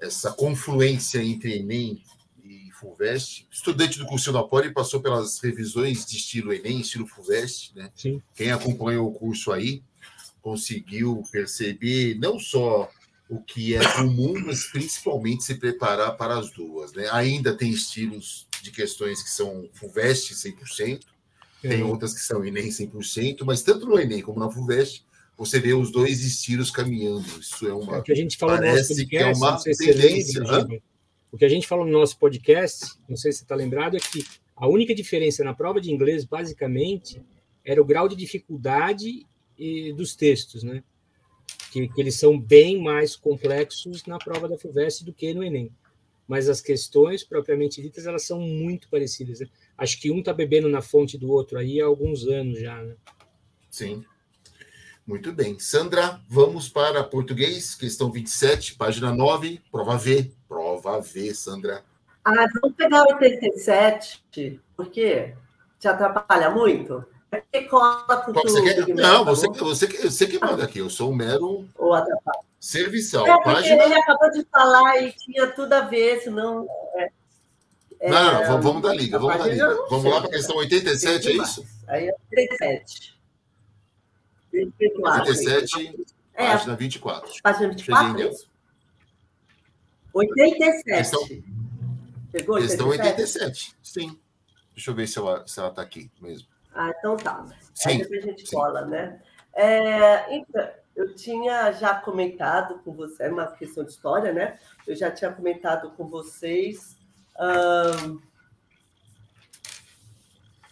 [0.00, 2.02] essa confluência entre Enem
[2.42, 3.46] e FUVEST.
[3.52, 7.90] Estudante do curso da Poli passou pelas revisões de estilo Enem, estilo FUVEST, né?
[7.94, 8.20] Sim.
[8.34, 9.82] Quem acompanhou o curso aí
[10.44, 12.90] conseguiu perceber não só
[13.30, 16.92] o que é comum, mas principalmente se preparar para as duas.
[16.92, 17.08] Né?
[17.10, 21.00] Ainda tem estilos de questões que são FUVEST 100%,
[21.62, 25.72] tem outras que são Enem 100%, mas tanto no Enem como na FUVEST, você vê
[25.72, 27.26] os dois estilos caminhando.
[27.40, 27.96] Isso é uma.
[27.96, 30.42] É o que a gente falou no nosso podcast, que é uma se tendência.
[30.42, 30.82] Lembra,
[31.32, 34.00] o que a gente falou no nosso podcast, não sei se você está lembrado, é
[34.00, 37.22] que a única diferença na prova de inglês, basicamente,
[37.64, 39.26] era o grau de dificuldade
[39.96, 40.82] dos textos, né?
[41.70, 45.70] Que, que, eles são bem mais complexos na prova da FUVEST do que no Enem.
[46.26, 49.40] Mas as questões, propriamente ditas, elas são muito parecidas.
[49.40, 49.48] Né?
[49.76, 52.94] Acho que um está bebendo na fonte do outro aí há alguns anos já, né?
[53.70, 54.04] Sim.
[55.06, 55.58] Muito bem.
[55.58, 60.32] Sandra, vamos para português, questão 27, página 9, prova V.
[60.48, 61.84] Prova V, Sandra.
[62.24, 64.24] Ah, vamos pegar o 87,
[64.74, 65.34] porque
[65.78, 67.04] te atrapalha muito?
[67.42, 68.50] Porque cola com Qual tudo.
[68.50, 68.74] você quer?
[68.84, 69.54] Guilherme, Não, você, bom?
[69.54, 70.78] você, você que manda aqui.
[70.78, 71.66] Eu sou um mero
[72.60, 73.26] serviçal.
[73.26, 73.82] É, Página.
[73.84, 76.66] ele acabou de falar e tinha tudo a ver, senão.
[76.96, 77.10] É,
[78.00, 79.74] é, Não, não, vamos- vamos dar liga, vamos dar liga.
[79.88, 81.66] Vamos sei, lá para a questão 87, é isso?
[81.88, 83.14] Aí é 37.
[84.52, 85.20] 24.
[85.30, 87.32] 87, É, página 24.
[87.42, 88.12] página Cheguei 24?
[88.18, 88.28] nela.
[88.28, 88.48] é isso?
[90.12, 90.84] 87.
[90.84, 91.28] Questão-
[92.32, 93.38] Pegou Questão 87?
[93.40, 94.18] 87, sim.
[94.74, 96.46] Deixa eu ver se ela, se ela tá aqui mesmo.
[96.74, 97.44] Ah, então tá.
[97.86, 98.56] Aí Sim, depois a gente sim.
[98.56, 99.20] cola, né?
[99.54, 104.58] É, então, eu tinha já comentado com você, é uma questão de história, né?
[104.86, 106.96] Eu já tinha comentado com vocês
[107.38, 108.18] ahn,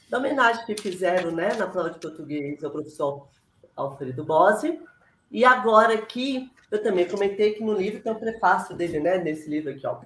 [0.08, 3.28] da homenagem que fizeram né, na prova de português ao professor
[3.74, 4.80] Alfredo Bose.
[5.30, 9.18] E agora aqui, eu também comentei que no livro tem um prefácio dele, né?
[9.18, 10.00] Nesse livro aqui, ó,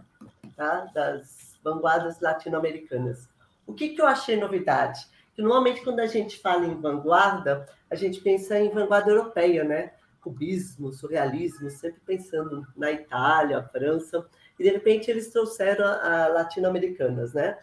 [0.55, 0.89] tá?
[0.95, 3.29] das vanguardas latino-americanas.
[3.67, 5.01] O que, que eu achei novidade?
[5.37, 9.93] Que normalmente quando a gente fala em vanguarda, a gente pensa em vanguarda europeia, né?
[10.21, 14.27] Cubismo, surrealismo, sempre pensando na Itália, França,
[14.59, 17.59] e de repente eles trouxeram a, latino-americanas, né?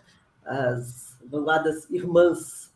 [0.46, 2.72] As vanguardas irmãs.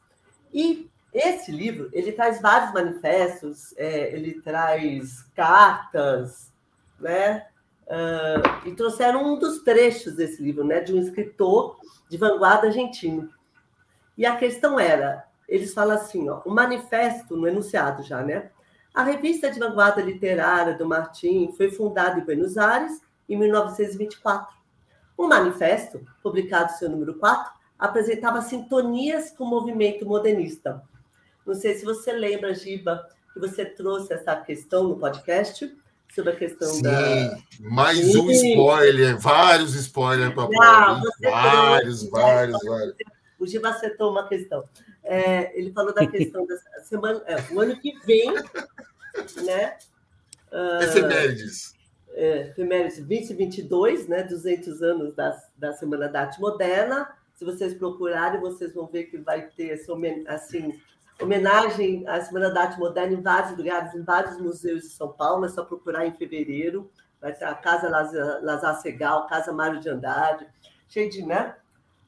[0.52, 6.52] E esse livro, ele traz vários manifestos, é, ele traz cartas,
[7.00, 7.45] né?
[7.89, 10.82] Ah, e trouxeram um dos trechos desse livro, né?
[10.82, 11.78] De um escritor
[12.10, 13.30] de vanguarda argentino.
[14.18, 18.49] E a questão era, eles falam assim, ó, o manifesto, no enunciado já, né?
[18.93, 22.99] A revista de vanguarda literária do Martim foi fundada em Buenos Aires
[23.30, 24.55] em 1924.
[25.15, 30.82] O manifesto, publicado seu número 4, apresentava sintonias com o movimento modernista.
[31.45, 35.72] Não sei se você lembra, Giba, que você trouxe essa questão no podcast
[36.13, 37.38] sobre a questão Sim, da.
[37.59, 38.20] mais Sim.
[38.20, 42.70] um spoiler, vários spoilers para Não, você Vários, trouxe, vários, né?
[42.70, 42.95] vários.
[43.40, 44.68] O Giba acertou uma questão.
[45.04, 48.34] É, ele falou da questão da semana, é, o ano que vem,
[49.44, 49.78] né?
[50.52, 51.74] Ah, Efemérides.
[52.14, 54.24] é, efemérides 2022, né?
[54.24, 57.10] 200 anos da, da Semana da Arte Moderna.
[57.36, 59.94] Se vocês procurarem, vocês vão ver que vai ter essa
[60.28, 60.80] assim,
[61.22, 65.46] homenagem à Semana da Arte Moderna em vários lugares, em vários museus de São Paulo.
[65.46, 66.90] É só procurar em fevereiro.
[67.22, 70.48] Vai ter a Casa Lazar, Lazar Segal, Casa Mário de Andrade,
[70.88, 71.56] cheio de, né?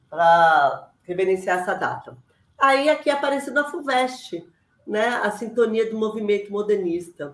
[0.09, 2.15] Para reverenciar essa data.
[2.57, 4.45] Aí aqui apareceu na FUVEST,
[4.85, 5.07] né?
[5.07, 7.33] A sintonia do movimento modernista.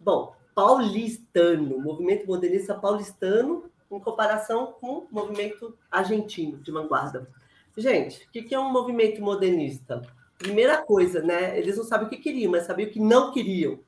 [0.00, 7.28] Bom, paulistano, movimento modernista paulistano, em comparação com o movimento argentino de vanguarda.
[7.76, 10.02] Gente, o que é um movimento modernista?
[10.36, 11.56] Primeira coisa, né?
[11.56, 13.78] Eles não sabem o que queriam, mas sabiam o que não queriam,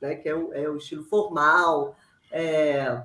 [0.00, 0.14] né?
[0.14, 1.96] Que é, é o estilo formal,
[2.30, 3.02] é,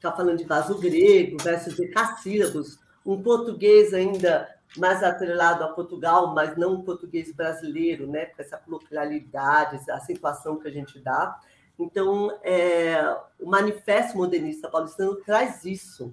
[0.00, 6.56] tá falando de vaso grego versus decassílabos, um português ainda mais atrelado a Portugal, mas
[6.56, 8.26] não um português brasileiro, né?
[8.26, 11.40] Com essa coloquialidade, essa acentuação que a gente dá.
[11.78, 13.00] Então, é,
[13.40, 16.12] o Manifesto Modernista Paulistano traz isso.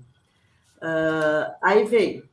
[0.81, 2.23] Ah, aí vem.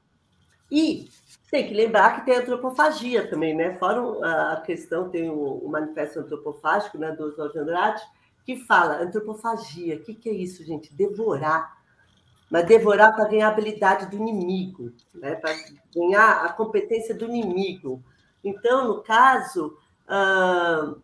[0.71, 1.09] E
[1.51, 3.77] tem que lembrar que tem antropofagia também, né?
[3.79, 8.03] Fora a questão, tem o, o Manifesto Antropofágico, né, do Oswald de Andrade,
[8.45, 9.97] que fala antropofagia.
[9.97, 10.93] O que, que é isso, gente?
[10.95, 11.82] Devorar.
[12.53, 15.37] Mas devorar para ganhar a habilidade do inimigo, né?
[15.37, 15.55] para
[15.97, 18.05] ganhar a competência do inimigo.
[18.45, 20.95] Então, no caso, ah,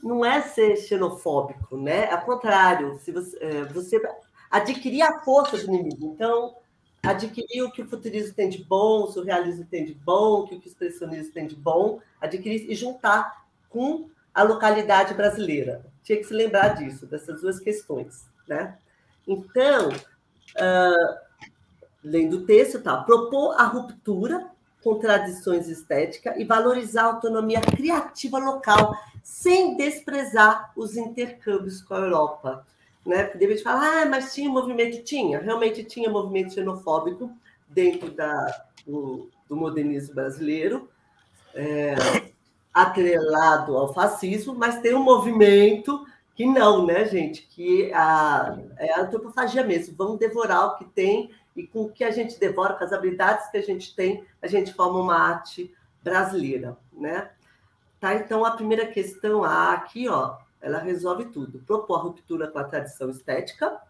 [0.00, 2.08] não é ser xenofóbico, né?
[2.08, 4.00] Ao contrário, se você, é, você
[4.48, 6.06] adquirir a força do inimigo.
[6.06, 6.54] Então,
[7.02, 10.54] adquirir o que o futurismo tem de bom, o surrealismo tem de bom, o que
[10.54, 15.84] o expressionismo tem de bom, adquirir e juntar com a localidade brasileira.
[16.04, 18.78] Tinha que se lembrar disso, dessas duas questões, né?
[19.26, 19.90] Então,
[20.58, 21.20] ah,
[22.02, 22.96] lendo o texto, tá?
[22.98, 24.50] Propor a ruptura
[24.82, 32.00] com tradições estéticas e valorizar a autonomia criativa local, sem desprezar os intercâmbios com a
[32.00, 32.66] Europa.
[33.06, 33.24] Né?
[33.34, 35.02] Deve falar, ah, mas tinha movimento?
[35.02, 37.30] Tinha, realmente tinha movimento xenofóbico
[37.66, 40.88] dentro da, do, do modernismo brasileiro.
[41.54, 41.94] É,
[42.74, 46.04] atrelado ao fascismo, mas tem um movimento
[46.34, 47.42] que não, né, gente?
[47.42, 49.94] Que a, é a antropofagia mesmo.
[49.96, 53.48] Vamos devorar o que tem e com o que a gente devora, com as habilidades
[53.48, 55.72] que a gente tem, a gente forma uma arte
[56.02, 57.30] brasileira, né?
[58.00, 61.60] Tá, então a primeira questão a aqui, ó, ela resolve tudo.
[61.60, 63.80] Propor ruptura com a tradição estética,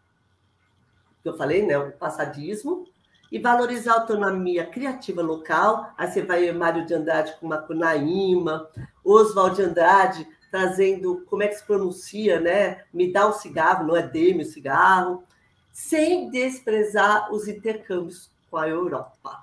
[1.22, 2.86] que eu falei, né, o passadismo,
[3.32, 5.92] e valorizar a autonomia criativa local.
[5.97, 8.68] Aí você vai Mário de Andrade com Macunaíma,
[9.03, 12.84] Oswald de Andrade trazendo como é que se pronuncia, né?
[12.92, 15.24] Me dá um cigarro, não é dê-me o cigarro,
[15.72, 19.42] sem desprezar os intercâmbios com a Europa,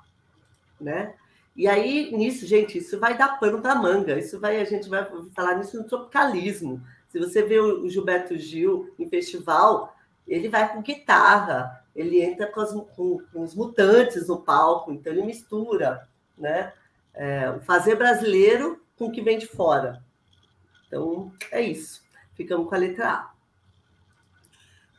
[0.79, 1.13] né?
[1.53, 4.17] E aí, nisso, gente, isso vai dar pano para manga.
[4.17, 5.05] Isso vai, a gente vai
[5.35, 6.81] falar nisso no tropicalismo.
[7.09, 9.93] Se você vê o Gilberto Gil em festival,
[10.25, 15.11] ele vai com guitarra, ele entra com, as, com, com os mutantes no palco, então
[15.11, 16.07] ele mistura,
[16.37, 16.71] né?
[17.13, 20.01] É, fazer brasileiro com o que vem de fora.
[20.91, 22.01] Então, é isso.
[22.35, 23.31] Ficamos com a letra A.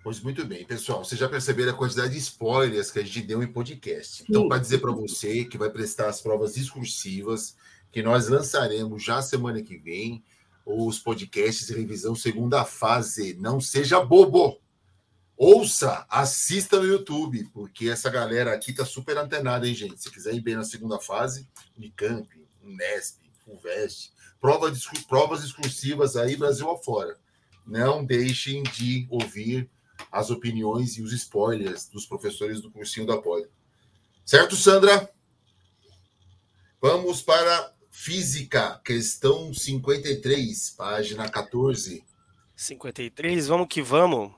[0.02, 1.04] Pois muito bem, pessoal.
[1.04, 4.24] Vocês já perceberam a quantidade de spoilers que a gente deu em podcast.
[4.26, 7.56] Então, para dizer para você que vai prestar as provas discursivas,
[7.90, 10.24] que nós lançaremos já semana que vem,
[10.64, 13.34] os podcasts de revisão segunda fase.
[13.34, 14.58] Não seja bobo!
[15.36, 20.02] Ouça, assista no YouTube, porque essa galera aqui tá super antenada, hein, gente?
[20.02, 22.26] Se quiser ir bem na segunda fase, Unicamp,
[22.62, 24.10] Unesp, Fulvestre,
[24.42, 24.72] prova,
[25.08, 27.16] provas discursivas aí Brasil afora.
[27.64, 29.70] Não deixem de ouvir
[30.10, 33.46] as opiniões e os spoilers dos professores do cursinho da Poli.
[34.26, 35.08] Certo, Sandra?
[36.80, 42.04] Vamos para Física, questão 53, página 14.
[42.56, 44.32] 53, vamos que vamos.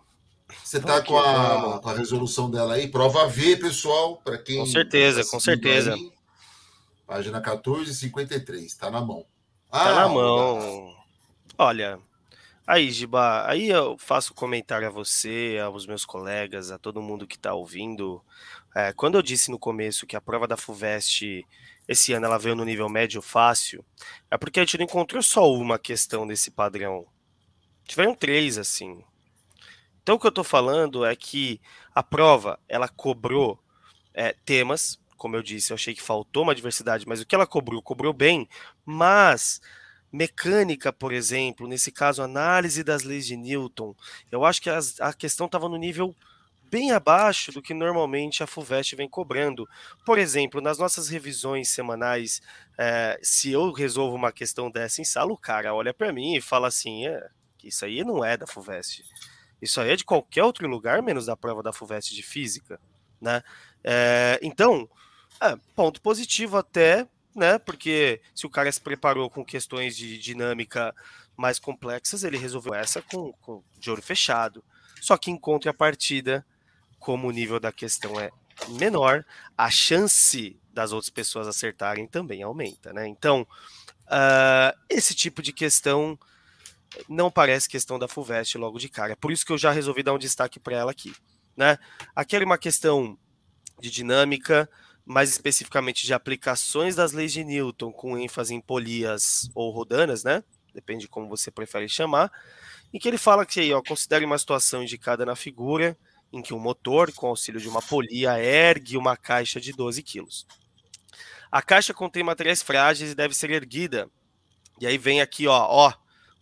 [0.62, 2.88] Você está com, a, com a resolução dela aí?
[2.88, 4.58] Prova V, pessoal, para quem.
[4.58, 5.94] Com certeza, tá com certeza.
[5.94, 6.12] Aí,
[7.06, 9.24] página 14, 53, está na mão.
[9.76, 10.94] Ah, tá na mão.
[11.58, 11.98] Olha,
[12.64, 17.34] aí, Giba, aí eu faço comentário a você, aos meus colegas, a todo mundo que
[17.34, 18.22] está ouvindo.
[18.72, 21.44] É, quando eu disse no começo que a prova da FUVEST
[21.88, 23.84] esse ano ela veio no nível médio fácil,
[24.30, 27.04] é porque a gente não encontrou só uma questão desse padrão.
[27.84, 29.02] Tiveram três, assim.
[30.04, 31.60] Então, o que eu estou falando é que
[31.92, 33.58] a prova ela cobrou
[34.14, 37.46] é, temas, como eu disse, eu achei que faltou uma diversidade, mas o que ela
[37.46, 38.48] cobrou, cobrou bem,
[38.84, 39.60] mas
[40.12, 43.94] mecânica, por exemplo, nesse caso, análise das leis de Newton,
[44.30, 46.14] eu acho que as, a questão estava no nível
[46.70, 49.68] bem abaixo do que normalmente a FUVEST vem cobrando.
[50.04, 52.42] Por exemplo, nas nossas revisões semanais,
[52.78, 56.40] é, se eu resolvo uma questão dessa em sala, o cara olha para mim e
[56.40, 57.28] fala assim: é,
[57.62, 59.04] isso aí não é da FUVEST.
[59.62, 62.80] Isso aí é de qualquer outro lugar, menos da prova da FUVEST de física,
[63.20, 63.42] né?
[63.82, 64.88] É, então,
[65.44, 67.58] é, ponto positivo até, né?
[67.58, 70.94] Porque se o cara se preparou com questões de dinâmica
[71.36, 74.64] mais complexas, ele resolveu essa com, com de olho fechado.
[75.00, 76.44] Só que em contrapartida,
[76.98, 78.30] como o nível da questão é
[78.68, 79.24] menor,
[79.58, 83.06] a chance das outras pessoas acertarem também aumenta, né?
[83.06, 83.46] Então,
[84.06, 86.18] uh, esse tipo de questão
[87.08, 89.16] não parece questão da FUVEST logo de cara.
[89.16, 91.12] Por isso que eu já resolvi dar um destaque para ela aqui.
[91.56, 91.78] Né?
[92.14, 93.18] Aqui era uma questão
[93.80, 94.68] de dinâmica,
[95.04, 100.42] mais especificamente de aplicações das leis de Newton, com ênfase em polias ou rodanas, né?
[100.72, 102.32] Depende de como você prefere chamar,
[102.92, 105.96] em que ele fala que ó, considere uma situação indicada na figura
[106.32, 110.46] em que um motor, com auxílio de uma polia, ergue uma caixa de 12 quilos.
[111.50, 114.10] A caixa contém materiais frágeis e deve ser erguida.
[114.80, 115.92] E aí vem aqui, ó, ó,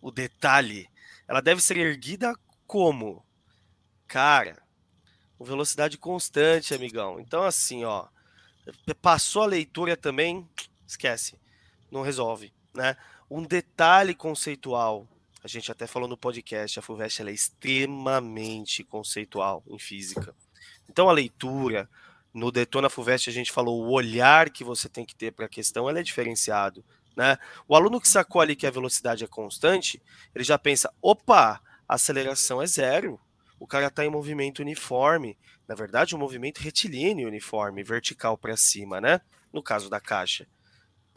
[0.01, 0.89] o detalhe.
[1.27, 2.33] Ela deve ser erguida
[2.65, 3.23] como?
[4.07, 4.63] Cara,
[5.37, 7.19] com velocidade constante, amigão.
[7.19, 8.07] Então, assim, ó,
[9.01, 10.47] passou a leitura também,
[10.87, 11.39] esquece,
[11.91, 12.95] não resolve, né?
[13.29, 15.07] Um detalhe conceitual,
[15.43, 20.35] a gente até falou no podcast, a FUVEST é extremamente conceitual em física.
[20.89, 21.89] Então, a leitura,
[22.33, 25.49] no Detona FUVEST a gente falou o olhar que você tem que ter para a
[25.49, 26.83] questão, ela é diferenciado.
[27.15, 27.37] Né?
[27.67, 30.01] O aluno que sacou ali que a velocidade é constante,
[30.33, 33.19] ele já pensa: opa, a aceleração é zero,
[33.59, 35.37] o cara está em movimento uniforme.
[35.67, 39.21] Na verdade, um movimento retilíneo uniforme, vertical para cima, né?
[39.51, 40.47] No caso da caixa.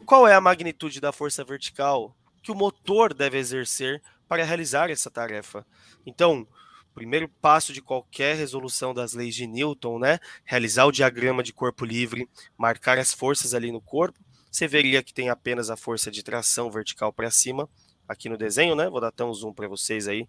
[0.05, 5.09] Qual é a magnitude da força vertical que o motor deve exercer para realizar essa
[5.09, 5.65] tarefa?
[6.05, 6.47] Então,
[6.93, 10.19] primeiro passo de qualquer resolução das leis de Newton, né?
[10.45, 14.19] Realizar o diagrama de corpo livre, marcar as forças ali no corpo
[14.57, 17.69] você veria que tem apenas a força de tração vertical para cima
[18.07, 18.89] aqui no desenho, né?
[18.89, 20.27] Vou dar até um zoom para vocês aí,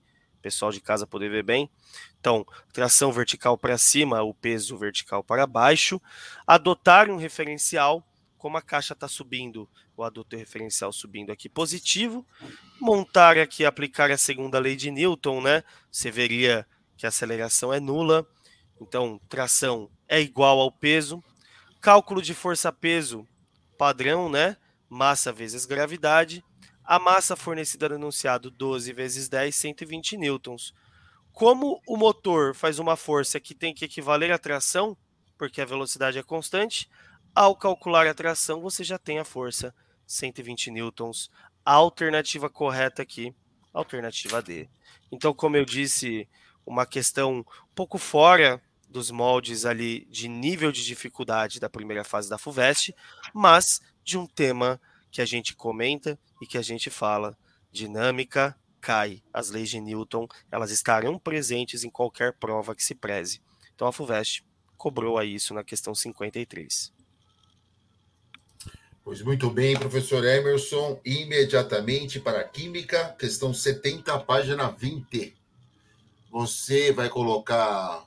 [0.48, 1.70] pessoal de casa poder ver bem.
[2.18, 6.00] Então, tração vertical para cima, o peso vertical para baixo.
[6.46, 8.02] Adotar um referencial
[8.38, 12.24] como a caixa está subindo, o adutor referencial subindo aqui positivo,
[12.80, 15.62] montar aqui, aplicar a segunda lei de Newton, né?
[15.90, 18.26] Você veria que a aceleração é nula,
[18.80, 21.22] então tração é igual ao peso.
[21.80, 23.28] Cálculo de força-peso
[23.76, 24.56] padrão, né?
[24.88, 26.42] Massa vezes gravidade.
[26.88, 30.72] A massa fornecida no enunciado 12 vezes 10, 120 newtons.
[31.34, 34.96] Como o motor faz uma força que tem que equivaler à tração,
[35.36, 36.88] porque a velocidade é constante,
[37.34, 39.74] ao calcular a tração, você já tem a força
[40.06, 41.30] 120 newtons.
[41.62, 43.34] A alternativa correta aqui,
[43.70, 44.66] alternativa D.
[45.12, 46.26] Então, como eu disse,
[46.64, 52.30] uma questão um pouco fora dos moldes ali de nível de dificuldade da primeira fase
[52.30, 52.94] da FUVEST,
[53.34, 54.80] mas de um tema
[55.10, 57.36] que a gente comenta e que a gente fala.
[57.70, 59.22] Dinâmica cai.
[59.32, 63.40] As leis de Newton, elas estarão presentes em qualquer prova que se preze.
[63.74, 64.44] Então a FUVEST
[64.76, 66.92] cobrou a isso na questão 53.
[69.04, 71.00] Pois muito bem, professor Emerson.
[71.04, 75.34] Imediatamente para a Química, questão 70, página 20.
[76.30, 78.06] Você vai colocar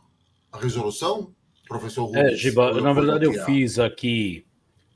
[0.52, 1.34] a resolução,
[1.68, 2.34] professor Rubens?
[2.34, 4.46] É, Giba, na verdade eu fiz aqui.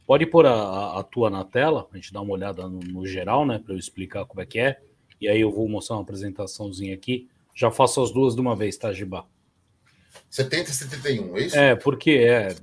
[0.06, 3.46] Pode pôr a, a tua na tela, a gente dá uma olhada no, no geral,
[3.46, 4.80] né, para eu explicar como é que é.
[5.20, 7.30] E aí eu vou mostrar uma apresentaçãozinha aqui.
[7.56, 9.26] Já faço as duas de uma vez, tá, Giba?
[10.30, 11.58] 70 e 71, é isso?
[11.58, 12.56] É, porque é,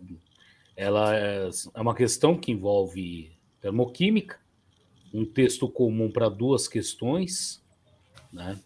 [0.76, 4.38] ela é, é uma questão que envolve termoquímica,
[5.12, 7.62] um texto comum para duas questões,
[8.32, 8.59] né?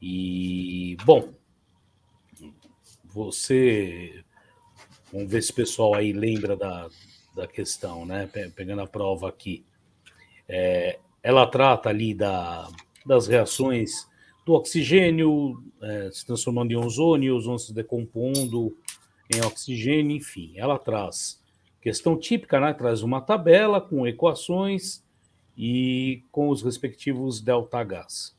[0.00, 1.32] E, bom,
[3.04, 4.22] você.
[5.12, 6.88] Vamos ver se o pessoal aí lembra da,
[7.34, 8.28] da questão, né?
[8.54, 9.64] Pegando a prova aqui.
[10.48, 12.68] É, ela trata ali da,
[13.04, 14.08] das reações
[14.44, 18.76] do oxigênio é, se transformando em ozônio, ozônio se decompondo
[19.34, 20.52] em oxigênio, enfim.
[20.56, 21.42] Ela traz
[21.84, 22.72] Questão típica, né?
[22.72, 25.04] Traz uma tabela com equações
[25.54, 28.34] e com os respectivos delta gas,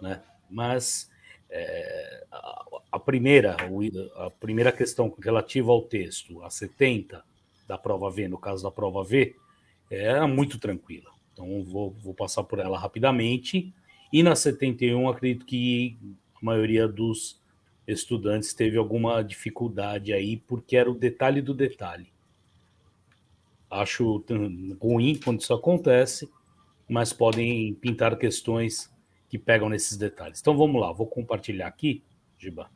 [0.00, 0.22] né?
[0.48, 1.10] Mas
[1.50, 3.56] é, a, a, primeira,
[4.14, 7.24] a primeira questão relativa ao texto, a 70
[7.66, 9.36] da prova V, no caso da prova V,
[9.90, 11.10] era muito tranquila.
[11.32, 13.72] Então vou, vou passar por ela rapidamente.
[14.12, 15.98] E na 71, acredito que
[16.34, 17.40] a maioria dos
[17.86, 22.12] estudantes teve alguma dificuldade aí, porque era o detalhe do detalhe.
[23.70, 24.24] Acho
[24.80, 26.30] ruim quando isso acontece,
[26.88, 28.90] mas podem pintar questões
[29.28, 30.40] que pegam nesses detalhes.
[30.40, 32.02] Então vamos lá, vou compartilhar aqui,
[32.38, 32.70] Giba.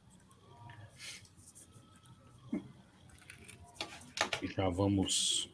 [4.60, 5.48] Já vamos.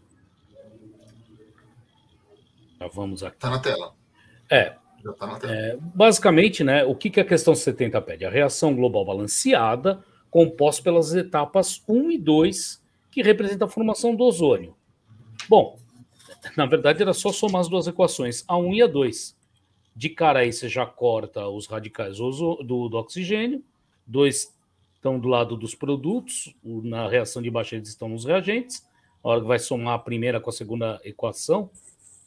[2.81, 3.37] Já vamos aqui.
[3.37, 3.95] Está na tela.
[4.51, 4.75] É.
[5.05, 5.53] Já tá na tela.
[5.55, 8.25] É, basicamente, né, o que, que a questão 70 pede?
[8.25, 12.83] A reação global balanceada, composta pelas etapas 1 e 2,
[13.13, 14.75] que representa a formação do ozônio.
[15.49, 15.79] Bom,
[16.57, 19.37] na verdade era só somar as duas equações, a 1 e a 2.
[19.95, 23.65] De cara aí você já corta os radicais do, do oxigênio,
[24.05, 24.53] dois
[24.97, 28.85] estão do lado dos produtos, na reação de baixo eles estão nos reagentes.
[29.23, 31.71] A hora que vai somar a primeira com a segunda equação,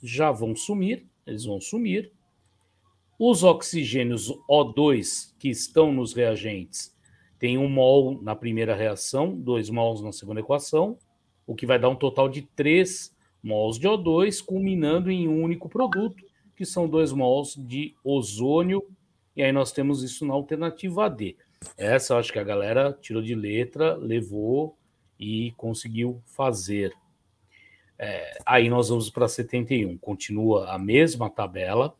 [0.01, 2.11] já vão sumir, eles vão sumir.
[3.17, 6.95] Os oxigênios O2 que estão nos reagentes
[7.37, 10.97] têm um mol na primeira reação, dois mols na segunda equação
[11.49, 13.11] o que vai dar um total de 3
[13.41, 16.23] mols de O2, culminando em um único produto,
[16.55, 18.85] que são 2 mols de ozônio,
[19.35, 21.35] e aí nós temos isso na alternativa D.
[21.75, 24.77] Essa eu acho que a galera tirou de letra, levou
[25.19, 26.93] e conseguiu fazer.
[27.97, 29.97] É, aí nós vamos para 71.
[29.97, 31.95] Continua a mesma tabela,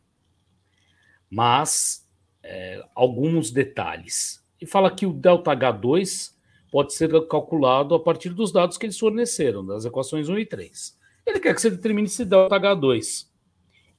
[1.28, 2.08] mas
[2.42, 4.42] é, alguns detalhes.
[4.60, 6.34] E fala que o ΔH2
[6.70, 10.98] pode ser calculado a partir dos dados que eles forneceram, das equações 1 e 3.
[11.26, 13.28] Ele quer que você determine esse ΔH2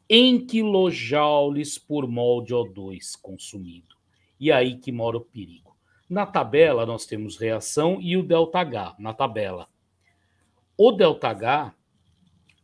[0.09, 3.95] em quilojoules por mol de O2 consumido.
[4.37, 5.70] E aí que mora o perigo.
[6.10, 9.68] Na tabela, nós temos reação e o ΔH, na tabela.
[10.76, 11.74] O ΔH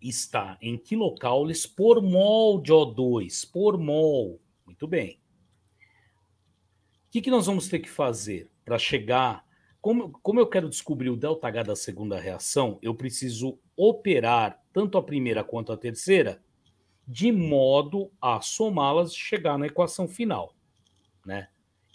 [0.00, 4.40] está em quilocaules por mol de O2, por mol.
[4.64, 5.18] Muito bem.
[7.06, 9.44] O que, que nós vamos ter que fazer para chegar
[9.82, 15.02] como, como eu quero descobrir o ΔH da segunda reação, eu preciso operar tanto a
[15.02, 16.40] primeira quanto a terceira
[17.06, 20.54] de modo a somá-las e chegar na equação final,
[21.26, 21.48] né?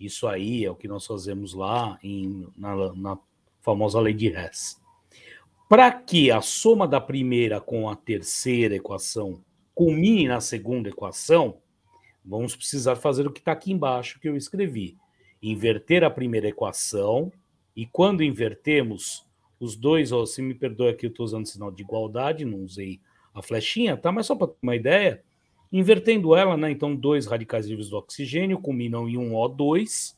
[0.04, 3.18] Isso aí é o que nós fazemos lá em, na, na
[3.60, 4.80] famosa lei de Hess.
[5.68, 9.42] Para que a soma da primeira com a terceira equação
[9.74, 11.58] culmine na segunda equação,
[12.24, 14.98] vamos precisar fazer o que está aqui embaixo que eu escrevi.
[15.42, 17.32] Inverter a primeira equação
[17.74, 19.26] e quando invertemos
[19.58, 23.00] os dois, ó, se me perdoe aqui, eu estou usando sinal de igualdade, não usei
[23.32, 24.12] a flechinha, tá?
[24.12, 25.22] Mas só para ter uma ideia,
[25.72, 26.70] invertendo ela, né?
[26.70, 30.14] Então, dois radicais livres do oxigênio combinam em um O2.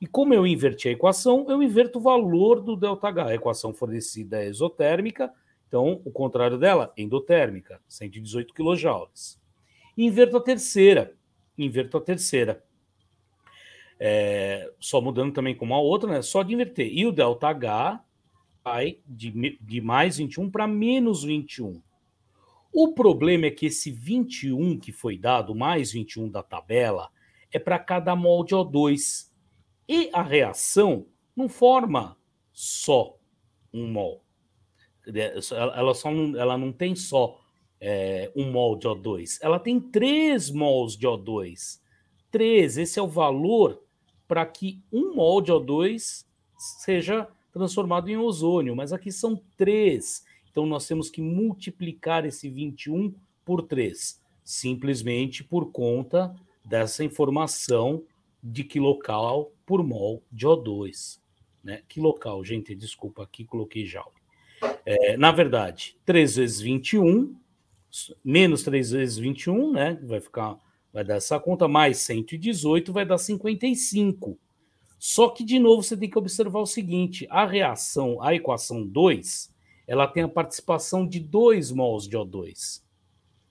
[0.00, 3.26] E como eu inverti a equação, eu inverto o valor do ΔH.
[3.26, 5.32] A equação fornecida é exotérmica,
[5.68, 9.38] então o contrário dela, endotérmica, 118 kJ.
[9.96, 11.14] Inverto a terceira.
[11.56, 12.62] Inverto a terceira.
[13.98, 16.20] É, só mudando também com uma outra, né?
[16.20, 16.92] Só de inverter.
[16.92, 18.00] E o ΔH
[18.64, 21.80] vai de, de mais 21 para menos 21.
[22.76, 27.08] O problema é que esse 21 que foi dado, mais 21 da tabela,
[27.52, 29.30] é para cada mol de O2.
[29.88, 31.06] E a reação
[31.36, 32.16] não forma
[32.52, 33.16] só
[33.72, 34.24] um mol.
[35.06, 37.40] Ela, só não, ela não tem só
[37.80, 41.80] é, um mol de O2, ela tem três mols de O2.
[42.28, 43.80] Três, esse é o valor
[44.26, 46.24] para que um mol de O2
[46.56, 50.24] seja transformado em ozônio, mas aqui são três.
[50.54, 53.12] Então nós temos que multiplicar esse 21
[53.44, 56.32] por 3, simplesmente por conta
[56.64, 58.04] dessa informação
[58.40, 61.18] de quilocal por mol de O2.
[61.64, 61.82] Né?
[61.88, 64.04] Quilocal, gente, desculpa, aqui coloquei já.
[64.86, 67.34] É, na verdade, 3 vezes 21,
[68.24, 69.98] menos 3 vezes 21, né?
[70.04, 70.56] Vai ficar,
[70.92, 74.38] vai dar essa conta, mais 118 vai dar 55.
[75.00, 79.52] Só que, de novo, você tem que observar o seguinte: a reação, a equação 2,
[79.86, 82.82] ela tem a participação de 2 mols de O2.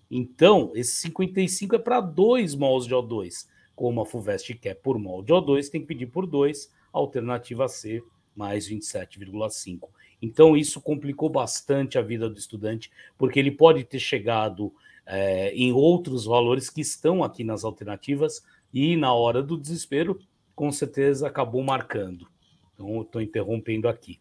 [0.10, 3.48] Então, esse 55 é para 2 mols de O2.
[3.76, 8.04] Como a FUVEST quer por mol de O2, tem que pedir por 2, alternativa C,
[8.36, 9.90] mais 27,5.
[10.22, 14.74] Então, isso complicou bastante a vida do estudante, porque ele pode ter chegado
[15.06, 20.20] é, em outros valores que estão aqui nas alternativas e, na hora do desespero,
[20.56, 22.28] com certeza acabou marcando.
[22.74, 24.20] Então, estou interrompendo aqui.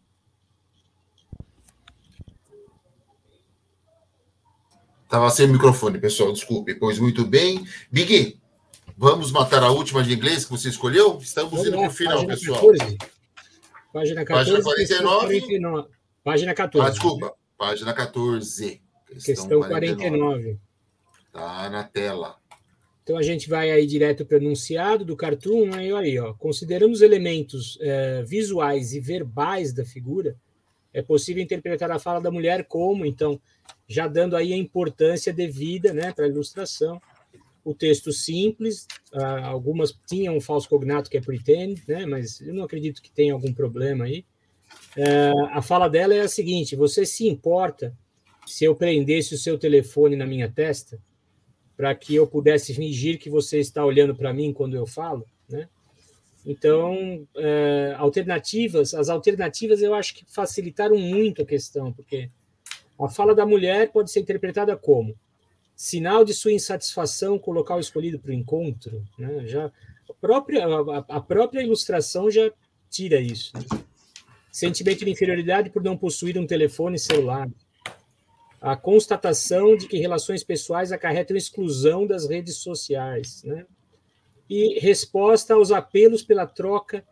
[5.13, 6.73] Estava sem microfone, pessoal, desculpe.
[6.73, 7.63] Pois muito bem.
[7.91, 8.41] Big,
[8.97, 11.19] vamos matar a última de inglês que você escolheu?
[11.21, 12.59] Estamos vamos indo para o final, pessoal.
[12.59, 12.97] 14.
[13.93, 14.63] Página 14.
[14.63, 15.39] Página 49.
[15.39, 15.87] 49.
[16.23, 16.87] Página 14.
[16.87, 17.33] Ah, desculpa.
[17.55, 18.81] Página 14.
[19.05, 20.03] Questão, questão 49.
[20.09, 20.59] 49.
[21.31, 22.35] Tá na tela.
[23.03, 26.91] Então a gente vai aí direto para o enunciado do cartoon, aí, aí ó, considerando
[26.91, 30.35] os elementos é, visuais e verbais da figura,
[30.93, 33.39] é possível interpretar a fala da mulher como, então,
[33.87, 37.01] já dando aí a importância devida, né, para a ilustração.
[37.63, 42.53] O texto simples, ah, algumas tinham um falso cognato que é pretend, né, mas eu
[42.53, 44.25] não acredito que tenha algum problema aí.
[44.97, 47.95] É, a fala dela é a seguinte: você se importa
[48.45, 50.99] se eu prendesse o seu telefone na minha testa?
[51.75, 55.67] para que eu pudesse fingir que você está olhando para mim quando eu falo, né?
[56.45, 62.29] Então, é, alternativas, as alternativas eu acho que facilitaram muito a questão, porque
[62.99, 65.15] a fala da mulher pode ser interpretada como
[65.75, 69.47] sinal de sua insatisfação com o local escolhido para o encontro, né?
[69.47, 72.51] Já a própria a, a própria ilustração já
[72.89, 73.51] tira isso.
[73.55, 73.63] Né?
[74.51, 77.49] Sentimento de inferioridade por não possuir um telefone celular
[78.63, 83.65] a constatação de que relações pessoais acarretam exclusão das redes sociais, né?
[84.55, 87.03] E resposta aos apelos pela troca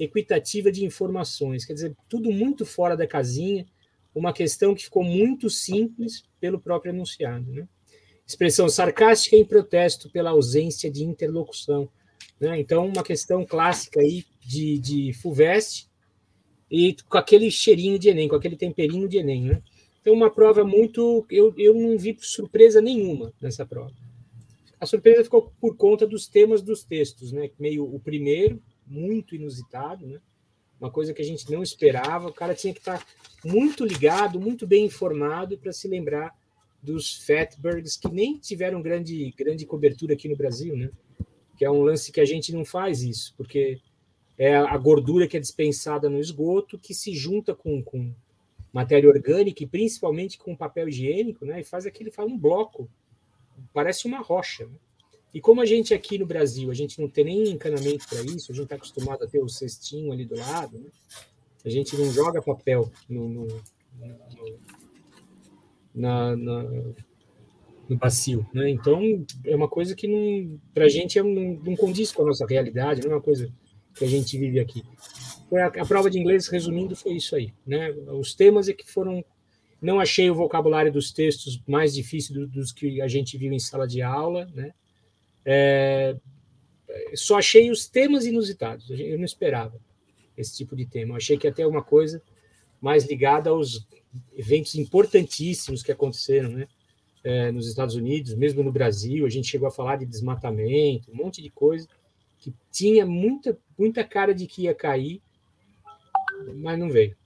[0.00, 3.66] equitativa de informações, quer dizer, tudo muito fora da casinha,
[4.14, 7.68] uma questão que ficou muito simples pelo próprio enunciado, né?
[8.26, 11.86] Expressão sarcástica em protesto pela ausência de interlocução,
[12.40, 12.58] né?
[12.58, 15.90] Então, uma questão clássica aí de, de FUVEST
[16.70, 19.62] e com aquele cheirinho de Enem, com aquele temperinho de Enem, né?
[20.00, 21.26] Então, uma prova muito.
[21.30, 24.05] Eu, eu não vi surpresa nenhuma nessa prova.
[24.80, 27.50] A surpresa ficou por conta dos temas dos textos, né?
[27.58, 30.20] Meio o primeiro, muito inusitado, né?
[30.78, 32.28] Uma coisa que a gente não esperava.
[32.28, 33.04] O cara tinha que estar
[33.44, 36.34] muito ligado, muito bem informado para se lembrar
[36.82, 40.90] dos fatbergs que nem tiveram grande, grande cobertura aqui no Brasil, né?
[41.56, 43.80] Que é um lance que a gente não faz isso, porque
[44.38, 48.14] é a gordura que é dispensada no esgoto que se junta com, com
[48.70, 51.60] matéria orgânica e principalmente com papel higiênico, né?
[51.60, 52.88] E faz aquele faz um bloco,
[53.72, 54.66] parece uma rocha.
[54.66, 54.76] Né?
[55.32, 58.52] E como a gente aqui no Brasil, a gente não tem nem encanamento para isso,
[58.52, 60.90] a gente está acostumado a ter o cestinho ali do lado, né?
[61.64, 64.58] a gente não joga papel no, no, no
[65.94, 66.62] na, na,
[67.88, 68.68] no bacio, né?
[68.68, 72.26] Então é uma coisa que não, para a gente é, não, não condiz com a
[72.26, 73.50] nossa realidade, não é uma coisa
[73.94, 74.82] que a gente vive aqui.
[75.52, 77.52] A, a prova de inglês, resumindo, foi isso aí.
[77.66, 77.90] Né?
[78.08, 79.24] Os temas é que foram.
[79.80, 83.58] Não achei o vocabulário dos textos mais difícil do, dos que a gente viu em
[83.58, 84.46] sala de aula.
[84.54, 84.72] Né?
[85.44, 86.16] É,
[87.14, 88.88] só achei os temas inusitados.
[88.90, 89.78] Eu não esperava
[90.36, 91.12] esse tipo de tema.
[91.12, 92.22] Eu achei que ter uma coisa
[92.80, 93.86] mais ligada aos
[94.36, 96.68] eventos importantíssimos que aconteceram, né?
[97.26, 101.16] é, nos Estados Unidos, mesmo no Brasil, a gente chegou a falar de desmatamento, um
[101.16, 101.88] monte de coisa
[102.38, 105.20] que tinha muita, muita cara de que ia cair,
[106.54, 107.16] mas não veio.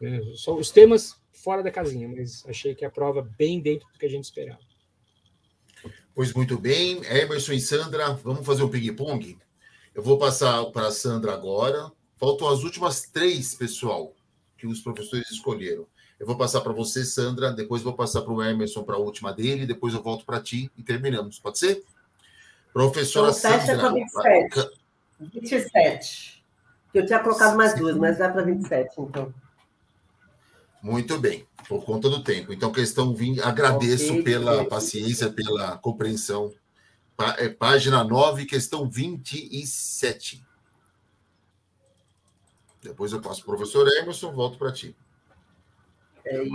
[0.00, 0.20] Né?
[0.34, 4.06] Só os temas fora da casinha, mas achei que a prova bem dentro do que
[4.06, 4.58] a gente esperava.
[6.14, 9.38] Pois muito bem, Emerson e Sandra, vamos fazer um ping-pong?
[9.94, 11.90] Eu vou passar para a Sandra agora.
[12.16, 14.14] Faltam as últimas três, pessoal,
[14.56, 15.86] que os professores escolheram.
[16.18, 19.32] Eu vou passar para você, Sandra, depois vou passar para o Emerson para a última
[19.32, 21.38] dele, depois eu volto para ti e terminamos.
[21.38, 21.84] Pode ser?
[22.72, 23.92] Professora então, Sandra.
[23.92, 24.70] 27.
[25.20, 26.44] 27.
[26.92, 29.32] Eu tinha colocado mais duas, mas vai para 27, então.
[30.82, 32.52] Muito bem, por conta do tempo.
[32.52, 34.68] Então, questão 20, agradeço okay, pela okay.
[34.68, 36.52] paciência, pela compreensão.
[37.36, 40.44] É, página 9, questão 27.
[42.80, 44.96] Depois eu passo para o professor Emerson, volto para ti.
[46.24, 46.50] É aí.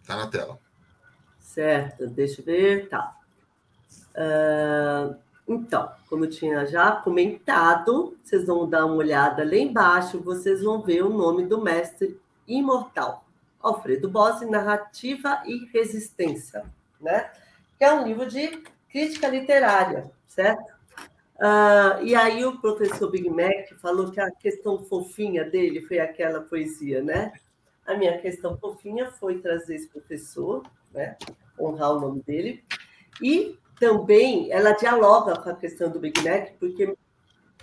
[0.00, 0.58] Está na tela.
[1.38, 2.88] Certo, deixa eu ver.
[2.88, 3.16] Tá.
[4.16, 5.16] Uh,
[5.46, 10.82] então, como eu tinha já comentado, vocês vão dar uma olhada lá embaixo, vocês vão
[10.82, 13.24] ver o nome do mestre Imortal,
[13.60, 16.64] Alfredo Bossi, Narrativa e Resistência,
[17.00, 17.30] né?
[17.78, 20.72] Que é um livro de crítica literária, certo?
[21.36, 26.40] Uh, e aí o professor Big Mac falou que a questão fofinha dele foi aquela
[26.40, 27.32] poesia, né?
[27.86, 30.62] A minha questão fofinha foi trazer esse professor,
[30.92, 31.16] né?
[31.58, 32.62] Honrar o nome dele.
[33.20, 36.96] E também ela dialoga com a questão do Big Mac, porque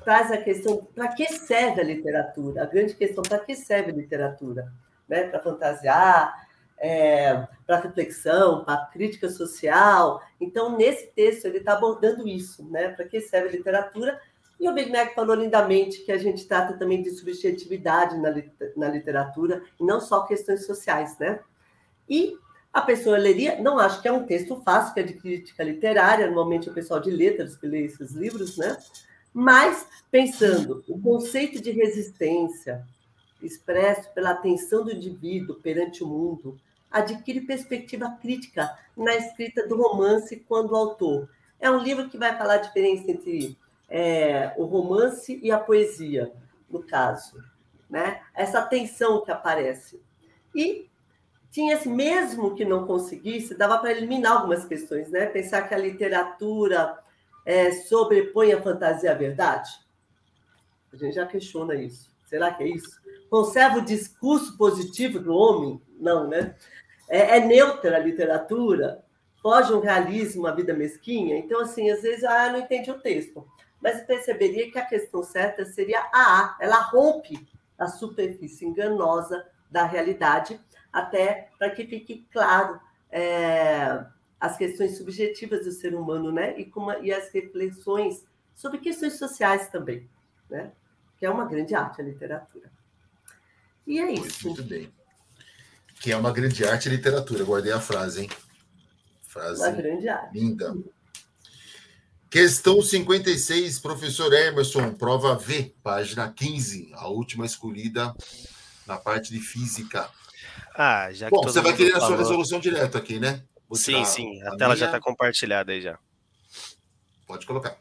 [0.04, 3.96] traz a questão para que serve a literatura, a grande questão para que serve a
[3.96, 4.72] literatura,
[5.08, 5.24] né?
[5.24, 6.48] Para fantasiar,
[6.78, 10.22] é, para reflexão, para crítica social.
[10.40, 12.90] Então, nesse texto, ele está abordando isso, né?
[12.90, 14.20] Para que serve a literatura?
[14.60, 18.30] E o Big Mac falou lindamente que a gente trata também de subjetividade na,
[18.76, 21.40] na literatura, e não só questões sociais, né?
[22.10, 22.38] E
[22.74, 26.28] a pessoa leria, não acho que é um texto fácil, que é de crítica literária,
[26.28, 28.78] normalmente é o pessoal de letras que lê esses livros, né?
[29.34, 32.86] Mas, pensando, o conceito de resistência,
[33.42, 36.60] expresso pela atenção do indivíduo perante o mundo,
[36.92, 41.30] adquire perspectiva crítica na escrita do romance quando o autor.
[41.60, 43.58] É um livro que vai falar a diferença entre
[43.90, 46.32] é, o romance e a poesia,
[46.70, 47.44] no caso.
[47.90, 48.22] Né?
[48.34, 50.00] Essa tensão que aparece.
[50.56, 50.90] E
[51.52, 55.26] tinha mesmo que não conseguisse, dava para eliminar algumas questões, né?
[55.26, 56.98] Pensar que a literatura
[57.50, 59.72] é, sobrepõe a fantasia à verdade?
[60.94, 62.14] A gente já questiona isso.
[62.28, 63.02] Será que é isso?
[63.28, 65.82] Conserva o discurso positivo do homem?
[66.00, 66.56] Não, né?
[67.10, 69.04] É, é neutra a literatura?
[69.42, 71.40] Foge um realismo à vida mesquinha?
[71.40, 73.44] Então, assim, às vezes, ah, eu não entendi o texto.
[73.82, 76.58] Mas perceberia que a questão certa seria a A.
[76.62, 77.48] Ela rompe
[77.80, 80.60] a superfície enganosa da realidade,
[80.94, 82.80] até para que fique claro
[83.10, 84.06] é,
[84.40, 86.58] as questões subjetivas do ser humano, né?
[86.60, 88.24] E, como, e as reflexões
[88.56, 90.10] sobre questões sociais também,
[90.50, 90.72] né?
[91.18, 92.72] Que é uma grande arte a literatura.
[93.86, 94.48] E é isso.
[94.48, 94.92] Muito bem.
[96.02, 97.44] Que é uma grande arte a literatura.
[97.44, 98.30] Guardei a frase, hein?
[99.24, 100.40] Frase uma grande arte.
[100.40, 100.74] linda.
[102.30, 108.14] Questão 56, professor Emerson, prova V, página 15, a última escolhida
[108.86, 110.08] na parte de física.
[110.76, 112.06] Ah, já Bom, você vai querer falou...
[112.06, 113.42] a sua resolução direto aqui, né?
[113.76, 114.42] Sim, sim.
[114.44, 114.78] A, a tela minha...
[114.78, 115.98] já está compartilhada aí já.
[117.28, 117.78] Pode colocar.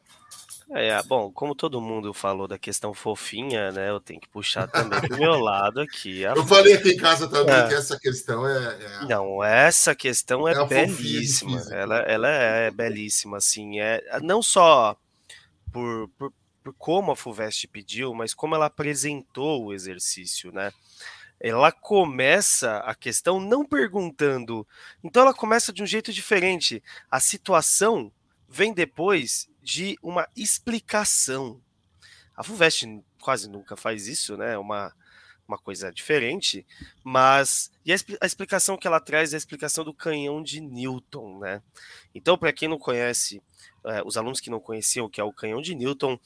[0.70, 3.89] É, bom, como todo mundo falou da questão fofinha, né?
[3.89, 6.20] Eu tenho que puxar também do meu lado aqui.
[6.20, 7.68] Eu falei aqui em casa também é.
[7.68, 11.59] que essa questão é, é, Não, essa questão é, é belíssima.
[11.70, 13.80] Ela, ela é belíssima, assim.
[13.80, 14.95] É, não só
[15.72, 16.32] por, por,
[16.62, 20.70] por como a FUVEST pediu, mas como ela apresentou o exercício, né?
[21.41, 24.66] Ela começa a questão não perguntando.
[25.03, 26.82] Então ela começa de um jeito diferente.
[27.11, 28.12] A situação
[28.49, 31.61] vem depois de uma explicação.
[32.36, 34.57] A FUVEST quase nunca faz isso, né?
[34.59, 34.93] Uma,
[35.47, 36.66] uma coisa diferente,
[37.05, 41.39] mas e a, a, explicação que ela traz é a explicação do canhão de Newton,
[41.39, 41.62] né?
[42.14, 43.43] Então, para quem não conhece,
[43.84, 46.18] é, os alunos que não conheciam o que é o canhão de Newton,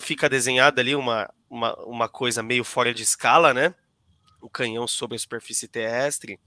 [0.00, 3.74] fica desenhada ali uma, uma, uma coisa meio fora de escala, né?
[4.46, 6.38] O canhão sobre a superfície terrestre,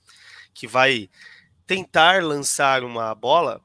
[0.54, 1.10] que vai
[1.68, 3.62] tentar lançar uma bola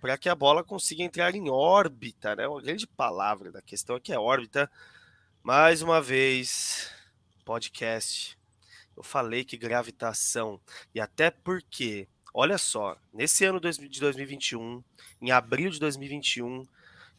[0.00, 2.48] para que a bola consiga entrar em órbita, né?
[2.48, 4.70] Uma grande palavra da questão aqui é órbita.
[5.42, 6.90] Mais uma vez,
[7.44, 8.38] podcast.
[8.96, 10.60] Eu falei que gravitação
[10.94, 14.82] e até porque, olha só, nesse ano de 2021,
[15.20, 16.66] em abril de 2021,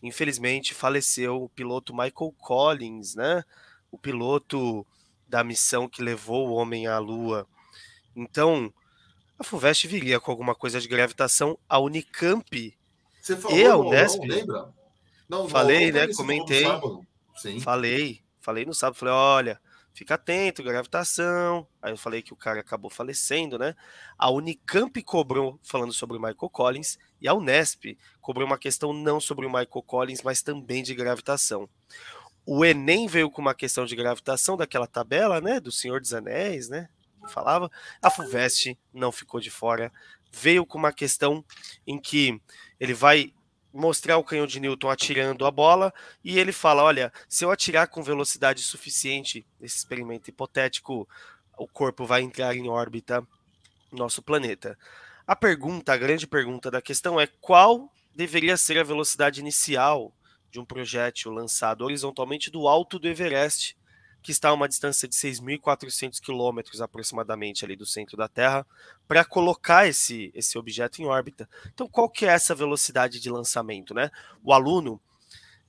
[0.01, 3.43] infelizmente faleceu o piloto Michael Collins, né?
[3.91, 4.85] O piloto
[5.27, 7.47] da missão que levou o homem à Lua.
[8.15, 8.73] Então,
[9.37, 12.77] a FUVEST viria com alguma coisa de gravitação, a Unicamp
[13.21, 14.19] Você falou, e a Unesp.
[14.19, 14.73] não, lembra?
[15.27, 16.13] Não, Falei, não, né?
[16.13, 16.63] Comentei.
[17.61, 19.61] Falei, falei no sábado, falei, olha,
[19.93, 21.67] fica atento, gravitação.
[21.81, 23.75] Aí eu falei que o cara acabou falecendo, né?
[24.17, 29.19] A Unicamp cobrou falando sobre o Michael Collins e a Unesp cobrou uma questão não
[29.19, 31.67] sobre o Michael Collins, mas também de gravitação.
[32.45, 36.69] O Enem veio com uma questão de gravitação daquela tabela, né, do Senhor dos Anéis,
[36.69, 36.87] né?
[37.27, 37.71] Falava.
[38.01, 39.91] A Fuvest não ficou de fora.
[40.31, 41.43] Veio com uma questão
[41.87, 42.39] em que
[42.79, 43.33] ele vai
[43.73, 45.93] mostrar o canhão de Newton atirando a bola
[46.23, 51.07] e ele fala: olha, se eu atirar com velocidade suficiente nesse experimento hipotético,
[51.57, 53.21] o corpo vai entrar em órbita
[53.91, 54.77] no nosso planeta.
[55.25, 60.13] A pergunta, a grande pergunta da questão é qual deveria ser a velocidade inicial
[60.55, 63.77] de um projétil lançado horizontalmente do alto do Everest,
[64.23, 68.65] que está a uma distância de 6.400 quilômetros aproximadamente ali do centro da Terra,
[69.05, 71.47] para colocar esse, esse objeto em órbita.
[71.73, 74.09] Então, qual que é essa velocidade de lançamento, né?
[74.41, 74.99] O aluno,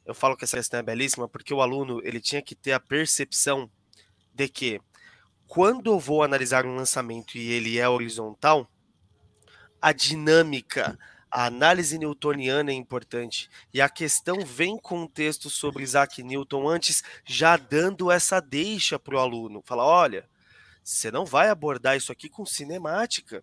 [0.07, 2.80] eu falo que essa questão é belíssima, porque o aluno ele tinha que ter a
[2.80, 3.68] percepção
[4.32, 4.80] de que
[5.49, 8.70] quando eu vou analisar um lançamento e ele é horizontal,
[9.82, 10.97] a dinâmica,
[11.30, 13.50] a análise newtoniana é importante.
[13.72, 18.98] E a questão vem com um texto sobre Isaac Newton antes, já dando essa deixa
[18.98, 19.62] para o aluno.
[19.64, 20.28] Fala: olha,
[20.82, 23.42] você não vai abordar isso aqui com cinemática,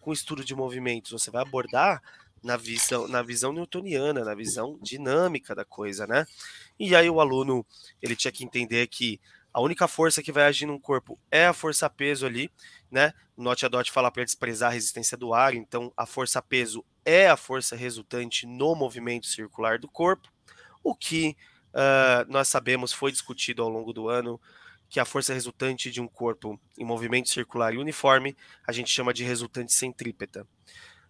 [0.00, 2.02] com estudo de movimentos, você vai abordar
[2.42, 6.26] na visão, na visão newtoniana, na visão dinâmica da coisa, né?
[6.78, 7.64] E aí o aluno
[8.02, 9.20] ele tinha que entender que
[9.54, 12.50] a única força que vai agir num corpo é a força peso ali,
[12.90, 13.12] né?
[13.36, 16.84] O Note a Dot fala para desprezar a resistência do ar, então a força peso
[17.04, 20.28] é a força resultante no movimento circular do corpo,
[20.82, 21.36] o que
[21.72, 24.40] uh, nós sabemos foi discutido ao longo do ano,
[24.88, 28.36] que a força resultante de um corpo em movimento circular e uniforme
[28.66, 30.46] a gente chama de resultante centrípeta.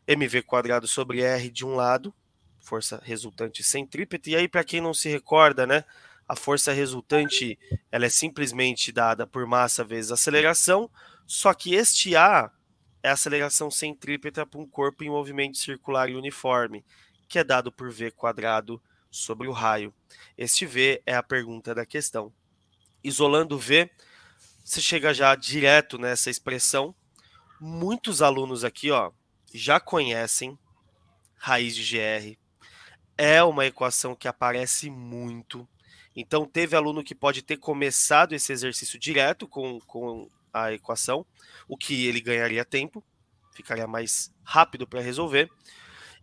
[0.06, 2.14] mv quadrado sobre r de um lado,
[2.60, 5.84] força resultante centrípeta, e aí para quem não se recorda, né,
[6.28, 7.58] a força resultante
[7.90, 10.88] ela é simplesmente dada por massa vezes aceleração,
[11.26, 12.50] só que este A
[13.02, 16.84] é a aceleração centrípeta para um corpo em movimento circular e uniforme,
[17.28, 18.80] que é dado por V quadrado
[19.10, 19.92] sobre o raio.
[20.36, 22.32] Este V é a pergunta da questão.
[23.02, 23.90] Isolando V,
[24.64, 26.94] você chega já direto nessa expressão.
[27.60, 29.10] Muitos alunos aqui ó,
[29.52, 30.58] já conhecem
[31.36, 32.38] raiz de GR.
[33.18, 35.68] É uma equação que aparece muito.
[36.14, 41.24] Então, teve aluno que pode ter começado esse exercício direto com, com a equação,
[41.68, 43.04] o que ele ganharia tempo,
[43.52, 45.50] ficaria mais rápido para resolver.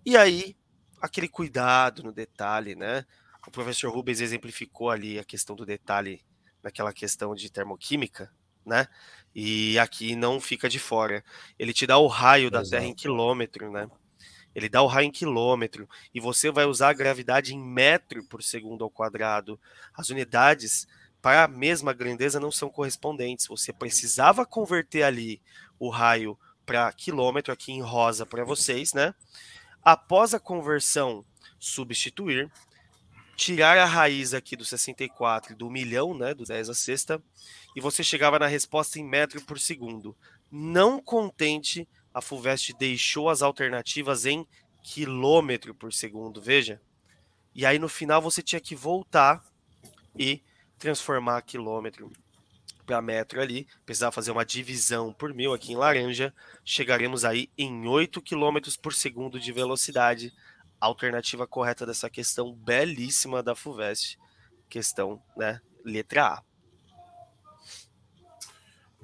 [0.05, 0.55] E aí,
[1.01, 3.05] aquele cuidado no detalhe, né?
[3.47, 6.23] O professor Rubens exemplificou ali a questão do detalhe
[6.61, 8.32] naquela questão de termoquímica,
[8.65, 8.88] né?
[9.34, 11.23] E aqui não fica de fora.
[11.57, 13.89] Ele te dá o raio da Terra em quilômetro, né?
[14.53, 18.41] Ele dá o raio em quilômetro e você vai usar a gravidade em metro por
[18.41, 19.59] segundo ao quadrado.
[19.93, 20.88] As unidades
[21.22, 23.47] para a mesma grandeza não são correspondentes.
[23.47, 25.41] Você precisava converter ali
[25.78, 29.13] o raio para quilômetro aqui em rosa para vocês, né?
[29.84, 31.26] Após a conversão,
[31.59, 32.51] substituir,
[33.36, 37.24] tirar a raiz aqui do 64 do milhão, né, do 10 a sexta,
[37.76, 40.15] e você chegava na resposta em metro por segundo.
[40.51, 44.45] Não contente, a Fulvest deixou as alternativas em
[44.84, 46.82] quilômetro por segundo, veja.
[47.55, 49.43] E aí no final você tinha que voltar
[50.17, 50.41] e
[50.80, 52.12] transformar quilômetro
[52.86, 56.34] para metro ali, precisava fazer uma divisão por mil aqui em laranja,
[56.66, 60.34] chegaremos aí em 8 km por segundo de velocidade.
[60.82, 64.18] Alternativa correta dessa questão belíssima da FUVEST,
[64.70, 66.43] questão, né, letra A.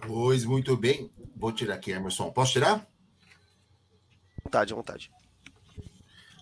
[0.08, 1.12] Pois muito bem.
[1.36, 2.32] Vou tirar aqui, Emerson.
[2.32, 2.88] Posso tirar?
[4.44, 5.12] Vontade, vontade.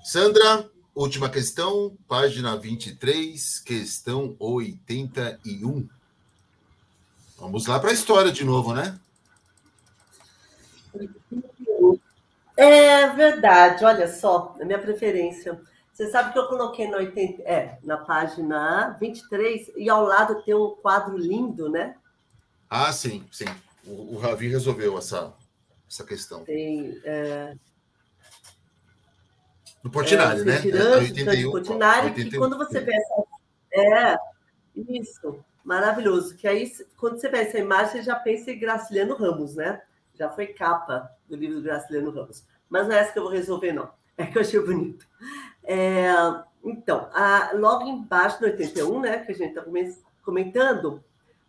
[0.04, 5.88] Sandra, última questão, página 23, questão 81.
[7.38, 9.00] Vamos lá para a história de novo, né?
[12.56, 15.60] É verdade, olha só, a minha preferência.
[15.92, 20.54] Você sabe que eu coloquei no 80, é, na página 23 e ao lado tem
[20.56, 21.96] um quadro lindo, né?
[22.70, 23.46] Ah, sim, sim.
[23.86, 25.34] O, o Ravi resolveu essa,
[25.90, 26.44] essa questão.
[26.44, 27.00] Tem.
[27.04, 27.56] É,
[29.84, 30.62] no Portinari, é, né?
[30.62, 32.30] Tirante, 81, Portinari, 81.
[32.30, 33.24] que quando você vê essa.
[33.74, 34.18] É,
[34.76, 36.36] isso, maravilhoso.
[36.36, 39.82] Que aí, quando você vê essa imagem, você já pensa em Graciliano Ramos, né?
[40.16, 42.46] Já foi capa do livro do Graciliano Ramos.
[42.70, 43.92] Mas não é essa que eu vou resolver, não.
[44.16, 45.08] É que eu achei bonito.
[45.64, 46.06] É,
[46.64, 49.66] então, a, logo embaixo no 81, né, que a gente está
[50.22, 51.04] comentando,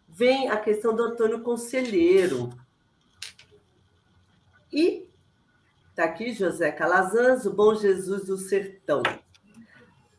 [0.09, 2.51] vem a questão do Antônio Conselheiro.
[4.73, 5.04] E
[5.95, 9.01] Está aqui José Calazans, o Bom Jesus do Sertão.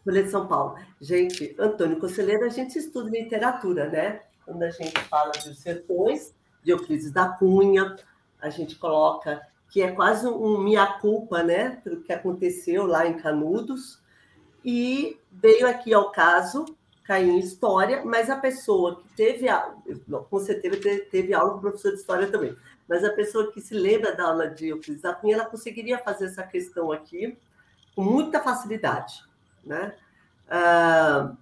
[0.06, 0.77] Folha de São Paulo.
[1.02, 4.22] Gente, Antônio Conselheiro, a gente estuda literatura, né?
[4.45, 6.34] Quando a gente fala dos sertões,
[6.64, 7.93] de Euclides da Cunha,
[8.41, 11.72] a gente coloca que é quase um minha-culpa, né?
[11.84, 14.02] Pelo que aconteceu lá em Canudos.
[14.64, 16.64] E veio aqui ao caso,
[17.03, 19.76] caiu em história, mas a pessoa que teve aula,
[20.30, 20.77] com certeza
[21.11, 22.56] teve aula com professor de história também,
[22.88, 26.26] mas a pessoa que se lembra da aula de Euclides da Cunha, ela conseguiria fazer
[26.26, 27.38] essa questão aqui
[27.95, 29.24] com muita facilidade
[29.66, 29.94] né?
[30.48, 31.34] Ah,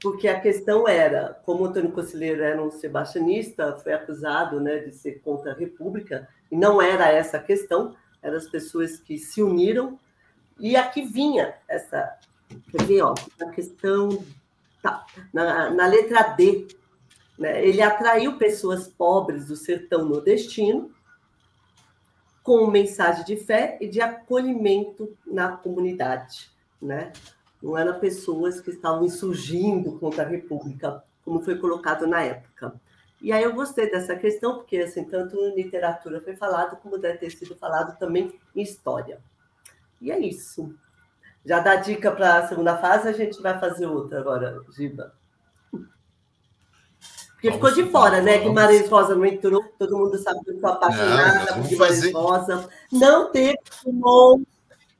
[0.00, 5.20] porque a questão era, como Antônio Conselheiro era um sebastianista, foi acusado né, de ser
[5.20, 9.98] contra a República, e não era essa a questão, eram as pessoas que se uniram,
[10.58, 12.18] e aqui vinha essa,
[12.70, 14.24] quer ver, ó, a questão,
[14.82, 16.66] tá, na, na letra D,
[17.42, 20.90] né, ele atraiu pessoas pobres do sertão nordestino,
[22.42, 26.52] com mensagem de fé e de acolhimento na comunidade
[26.82, 27.12] né?
[27.62, 32.74] Não eram pessoas que estavam insurgindo contra a República, como foi colocado na época.
[33.20, 37.18] E aí eu gostei dessa questão, porque assim, tanto em literatura foi falado, como deve
[37.18, 39.20] ter sido falado também em história.
[40.00, 40.74] E é isso.
[41.44, 45.14] Já dá dica para a segunda fase, a gente vai fazer outra agora, Giba.
[47.42, 48.38] Porque vamos, ficou de fora, né?
[48.38, 48.48] Vamos.
[48.48, 52.12] Guimarães Rosa não entrou, todo mundo sabe que eu estou apaixonada por Guimarães fazer...
[52.12, 52.68] Rosa.
[52.92, 54.42] Não teve Simão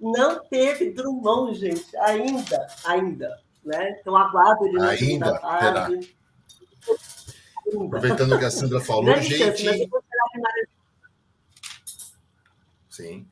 [0.03, 3.41] não teve Drummond, gente, ainda, ainda.
[3.65, 3.97] Né?
[4.01, 5.89] Então aguardo ele na ainda terá.
[7.87, 9.63] Aproveitando que a Sandra falou, gente.
[9.63, 9.89] Chance,
[12.91, 13.29] Sim.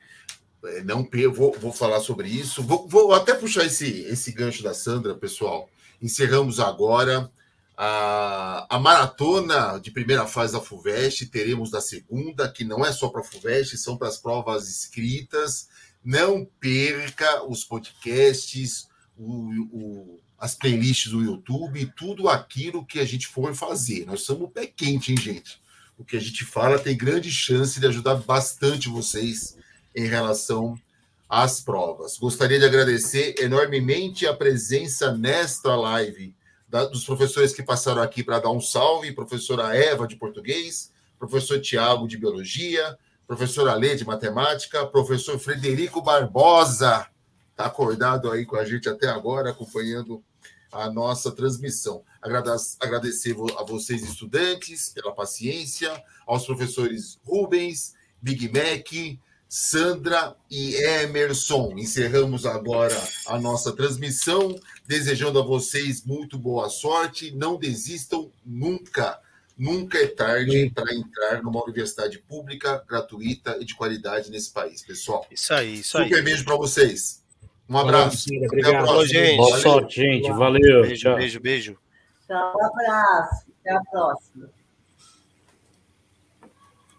[0.65, 2.63] É, não vou, vou falar sobre isso.
[2.63, 5.69] Vou, vou até puxar esse, esse gancho da Sandra, pessoal.
[6.01, 7.29] Encerramos agora
[7.83, 11.27] a, a maratona de primeira fase da FUVEST.
[11.27, 15.69] Teremos da segunda, que não é só para a FUVEST, são para as provas escritas
[16.05, 23.27] não perca os podcasts, o, o, as playlists do YouTube, tudo aquilo que a gente
[23.27, 24.07] for fazer.
[24.07, 25.61] Nós somos o pé quente, hein, gente?
[25.99, 29.57] O que a gente fala tem grande chance de ajudar bastante vocês
[29.95, 30.81] em relação
[31.29, 32.17] às provas.
[32.17, 36.35] Gostaria de agradecer enormemente a presença nesta live
[36.71, 41.61] da, dos professores que passaram aqui para dar um salve, professora Eva de português, professor
[41.61, 47.09] Tiago de biologia, professor Alê de matemática, professor Frederico Barbosa,
[47.51, 50.23] está acordado aí com a gente até agora, acompanhando
[50.73, 52.05] a nossa transmissão.
[52.81, 59.19] Agradecer a vocês, estudantes, pela paciência, aos professores Rubens, Big Mac,
[59.53, 61.73] Sandra e Emerson.
[61.77, 62.97] Encerramos agora
[63.27, 64.55] a nossa transmissão,
[64.87, 67.33] desejando a vocês muito boa sorte.
[67.33, 69.19] Não desistam nunca.
[69.59, 75.27] Nunca é tarde para entrar numa universidade pública, gratuita e de qualidade nesse país, pessoal.
[75.33, 76.09] Isso aí, isso Super aí.
[76.11, 77.25] Super beijo para vocês.
[77.69, 78.29] Um abraço.
[78.45, 78.89] Obrigado.
[78.89, 79.37] Até a gente.
[79.37, 80.31] Boa sorte, gente.
[80.31, 80.83] Valeu.
[80.83, 81.17] Beijo, Tchau.
[81.17, 81.79] beijo, beijo.
[82.29, 83.47] Tchau, um abraço.
[83.61, 84.60] Até a próxima.